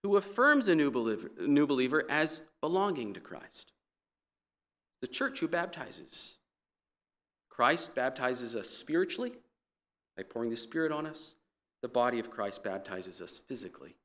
who 0.02 0.16
affirms 0.16 0.68
a 0.68 0.74
new 0.74 0.90
believer, 0.90 1.30
new 1.40 1.66
believer 1.66 2.04
as 2.10 2.40
belonging 2.60 3.14
to 3.14 3.20
Christ. 3.20 3.72
The 5.00 5.06
church 5.06 5.40
who 5.40 5.48
baptizes. 5.48 6.34
Christ 7.48 7.94
baptizes 7.94 8.56
us 8.56 8.68
spiritually 8.68 9.32
by 10.16 10.22
pouring 10.22 10.50
the 10.50 10.56
Spirit 10.56 10.92
on 10.92 11.06
us 11.06 11.34
the 11.82 11.88
body 11.88 12.20
of 12.20 12.30
Christ 12.30 12.62
baptizes 12.62 13.20
us 13.20 13.38
physically 13.48 13.96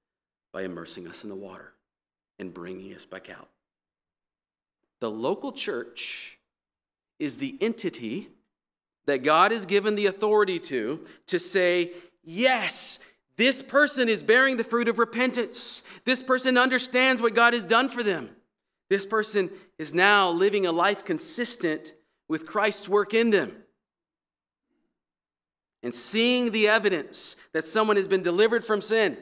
by 0.51 0.63
immersing 0.63 1.07
us 1.07 1.23
in 1.23 1.29
the 1.29 1.35
water 1.35 1.73
and 2.39 2.53
bringing 2.53 2.93
us 2.93 3.05
back 3.05 3.29
out. 3.29 3.49
The 4.99 5.11
local 5.11 5.51
church 5.51 6.39
is 7.19 7.37
the 7.37 7.55
entity 7.61 8.29
that 9.05 9.23
God 9.23 9.51
has 9.51 9.65
given 9.65 9.95
the 9.95 10.07
authority 10.07 10.59
to 10.59 11.05
to 11.27 11.39
say, 11.39 11.91
yes, 12.23 12.99
this 13.37 13.61
person 13.61 14.09
is 14.09 14.23
bearing 14.23 14.57
the 14.57 14.63
fruit 14.63 14.87
of 14.87 14.99
repentance. 14.99 15.83
This 16.05 16.23
person 16.23 16.57
understands 16.57 17.21
what 17.21 17.35
God 17.35 17.53
has 17.53 17.65
done 17.65 17.87
for 17.87 18.01
them. 18.01 18.29
This 18.89 19.05
person 19.05 19.51
is 19.77 19.93
now 19.93 20.29
living 20.29 20.65
a 20.65 20.71
life 20.71 21.05
consistent 21.05 21.93
with 22.27 22.45
Christ's 22.45 22.89
work 22.89 23.13
in 23.13 23.29
them 23.29 23.51
and 25.83 25.93
seeing 25.93 26.51
the 26.51 26.67
evidence 26.67 27.35
that 27.53 27.65
someone 27.65 27.95
has 27.97 28.07
been 28.07 28.23
delivered 28.23 28.65
from 28.65 28.81
sin 28.81 29.17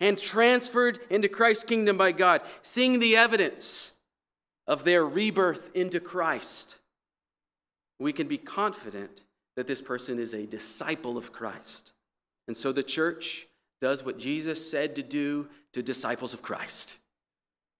and 0.00 0.18
transferred 0.18 1.00
into 1.10 1.28
Christ's 1.28 1.64
kingdom 1.64 1.96
by 1.96 2.12
God, 2.12 2.42
seeing 2.62 3.00
the 3.00 3.16
evidence 3.16 3.92
of 4.66 4.84
their 4.84 5.04
rebirth 5.04 5.70
into 5.74 6.00
Christ, 6.00 6.76
we 7.98 8.12
can 8.12 8.28
be 8.28 8.38
confident 8.38 9.22
that 9.56 9.66
this 9.66 9.80
person 9.80 10.18
is 10.18 10.34
a 10.34 10.46
disciple 10.46 11.16
of 11.16 11.32
Christ. 11.32 11.92
And 12.46 12.56
so 12.56 12.72
the 12.72 12.82
church 12.82 13.46
does 13.80 14.04
what 14.04 14.18
Jesus 14.18 14.70
said 14.70 14.96
to 14.96 15.02
do 15.02 15.48
to 15.72 15.82
disciples 15.82 16.32
of 16.32 16.42
Christ. 16.42 16.96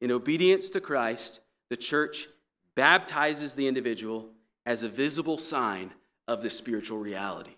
In 0.01 0.11
obedience 0.11 0.69
to 0.71 0.81
Christ, 0.81 1.41
the 1.71 1.77
church 1.77 2.29
baptizes 2.75 3.55
the 3.55 3.67
individual 3.67 4.29
as 4.67 4.83
a 4.83 4.89
visible 4.89 5.39
sign 5.39 5.93
of 6.29 6.43
the 6.43 6.51
spiritual 6.51 6.99
reality. 6.99 7.55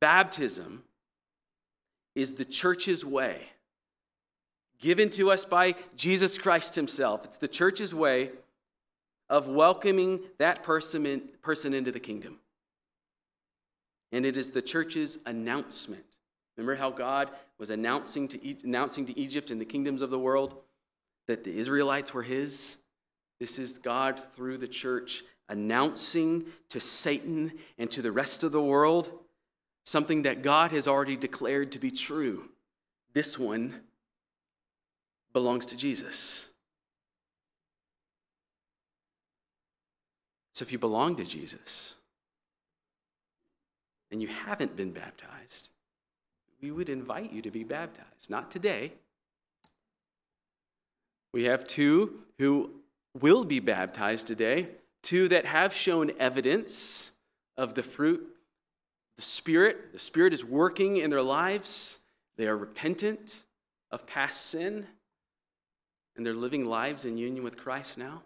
Baptism 0.00 0.82
is 2.14 2.34
the 2.34 2.44
church's 2.44 3.04
way, 3.04 3.42
given 4.80 5.10
to 5.10 5.30
us 5.30 5.44
by 5.44 5.74
Jesus 5.96 6.38
Christ 6.38 6.74
Himself. 6.74 7.24
It's 7.24 7.36
the 7.36 7.48
church's 7.48 7.94
way 7.94 8.30
of 9.28 9.48
welcoming 9.48 10.20
that 10.38 10.62
person, 10.62 11.06
in, 11.06 11.22
person 11.42 11.74
into 11.74 11.92
the 11.92 12.00
kingdom. 12.00 12.38
And 14.12 14.26
it 14.26 14.36
is 14.36 14.50
the 14.50 14.62
church's 14.62 15.18
announcement. 15.26 16.04
Remember 16.56 16.74
how 16.74 16.90
God 16.90 17.30
was 17.58 17.70
announcing 17.70 18.28
to, 18.28 18.56
announcing 18.64 19.06
to 19.06 19.18
Egypt 19.18 19.50
and 19.50 19.60
the 19.60 19.64
kingdoms 19.64 20.02
of 20.02 20.10
the 20.10 20.18
world 20.18 20.56
that 21.26 21.44
the 21.44 21.56
Israelites 21.56 22.12
were 22.12 22.22
His? 22.22 22.76
This 23.38 23.58
is 23.58 23.78
God 23.78 24.20
through 24.34 24.58
the 24.58 24.68
church 24.68 25.22
announcing 25.48 26.44
to 26.68 26.80
Satan 26.80 27.52
and 27.78 27.90
to 27.90 28.02
the 28.02 28.12
rest 28.12 28.44
of 28.44 28.52
the 28.52 28.62
world 28.62 29.10
something 29.84 30.22
that 30.22 30.42
God 30.42 30.72
has 30.72 30.86
already 30.86 31.16
declared 31.16 31.72
to 31.72 31.78
be 31.78 31.90
true. 31.90 32.48
This 33.12 33.38
one 33.38 33.80
belongs 35.32 35.66
to 35.66 35.76
Jesus. 35.76 36.48
So 40.52 40.62
if 40.62 40.72
you 40.72 40.78
belong 40.78 41.16
to 41.16 41.24
Jesus 41.24 41.96
and 44.10 44.20
you 44.20 44.28
haven't 44.28 44.76
been 44.76 44.92
baptized, 44.92 45.68
we 46.60 46.70
would 46.70 46.88
invite 46.88 47.32
you 47.32 47.42
to 47.42 47.50
be 47.50 47.64
baptized. 47.64 48.28
Not 48.28 48.50
today. 48.50 48.92
We 51.32 51.44
have 51.44 51.66
two 51.66 52.20
who 52.38 52.70
will 53.18 53.44
be 53.44 53.60
baptized 53.60 54.26
today, 54.26 54.68
two 55.02 55.28
that 55.28 55.46
have 55.46 55.72
shown 55.72 56.10
evidence 56.18 57.12
of 57.56 57.74
the 57.74 57.82
fruit 57.82 58.26
the 59.20 59.26
Spirit. 59.26 59.92
The 59.92 59.98
Spirit 59.98 60.32
is 60.32 60.42
working 60.42 60.96
in 60.96 61.10
their 61.10 61.20
lives. 61.20 61.98
They 62.38 62.46
are 62.46 62.56
repentant 62.56 63.44
of 63.90 64.06
past 64.06 64.46
sin, 64.46 64.86
and 66.16 66.24
they're 66.24 66.32
living 66.32 66.64
lives 66.64 67.04
in 67.04 67.18
union 67.18 67.44
with 67.44 67.58
Christ 67.58 67.98
now. 67.98 68.22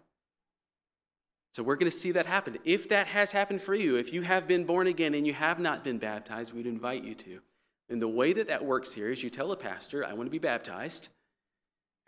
So 1.55 1.63
we're 1.63 1.77
going 1.77 1.89
to 1.89 1.97
see 1.97 2.11
that 2.11 2.25
happen. 2.25 2.57
If 2.65 2.89
that 2.89 3.07
has 3.07 3.31
happened 3.31 3.61
for 3.61 3.73
you, 3.73 3.95
if 3.95 4.11
you 4.11 4.23
have 4.23 4.45
been 4.45 4.65
born 4.65 4.87
again 4.87 5.13
and 5.13 5.25
you 5.25 5.33
have 5.33 5.57
not 5.57 5.85
been 5.85 5.97
baptized, 5.97 6.51
we'd 6.51 6.67
invite 6.67 7.05
you 7.05 7.15
to. 7.15 7.39
And 7.87 8.01
the 8.01 8.09
way 8.09 8.33
that 8.33 8.49
that 8.49 8.65
works 8.65 8.91
here 8.91 9.09
is 9.09 9.23
you 9.23 9.29
tell 9.29 9.53
a 9.53 9.55
pastor, 9.55 10.03
I 10.03 10.11
want 10.11 10.27
to 10.27 10.31
be 10.31 10.37
baptized. 10.37 11.07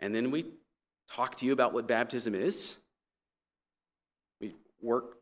And 0.00 0.14
then 0.14 0.30
we 0.30 0.48
talk 1.10 1.36
to 1.36 1.46
you 1.46 1.54
about 1.54 1.72
what 1.72 1.88
baptism 1.88 2.34
is. 2.34 2.76
We 4.38 4.54
work 4.82 5.16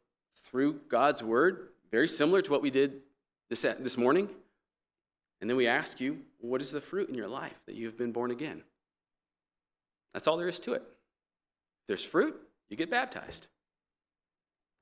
through 0.50 0.80
God's 0.88 1.22
word, 1.22 1.68
very 1.92 2.08
similar 2.08 2.42
to 2.42 2.50
what 2.50 2.62
we 2.62 2.70
did 2.70 3.02
this, 3.48 3.62
this 3.62 3.96
morning. 3.96 4.28
And 5.40 5.48
then 5.48 5.56
we 5.56 5.68
ask 5.68 6.00
you, 6.00 6.18
what 6.40 6.60
is 6.60 6.72
the 6.72 6.80
fruit 6.80 7.08
in 7.08 7.14
your 7.14 7.28
life 7.28 7.60
that 7.66 7.76
you 7.76 7.86
have 7.86 7.96
been 7.96 8.10
born 8.10 8.32
again? 8.32 8.64
That's 10.12 10.26
all 10.26 10.36
there 10.36 10.48
is 10.48 10.58
to 10.58 10.72
it. 10.72 10.82
If 10.82 11.86
there's 11.86 12.02
fruit, 12.02 12.34
you 12.68 12.76
get 12.76 12.90
baptized. 12.90 13.46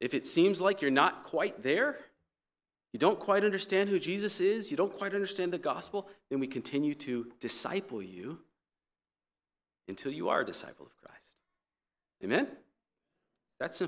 If 0.05 0.13
it 0.13 0.27
seems 0.27 0.61
like 0.61 0.83
you're 0.83 0.91
not 0.91 1.25
quite 1.25 1.63
there, 1.63 1.97
you 2.93 2.99
don't 2.99 3.19
quite 3.19 3.43
understand 3.43 3.89
who 3.89 3.99
Jesus 3.99 4.39
is, 4.39 4.71
you 4.71 4.77
don't 4.77 4.95
quite 4.95 5.15
understand 5.15 5.51
the 5.51 5.57
gospel, 5.57 6.11
then 6.29 6.41
we 6.41 6.47
continue 6.47 6.95
to 6.97 7.33
disciple 7.41 8.03
you 8.03 8.39
until 9.89 10.13
you 10.13 10.29
are 10.29 10.43
a 10.43 10.45
disciple 10.45 10.85
of 10.85 10.95
Christ. 10.99 11.25
Amen? 12.23 12.49
That's 13.59 13.79
simple. 13.79 13.83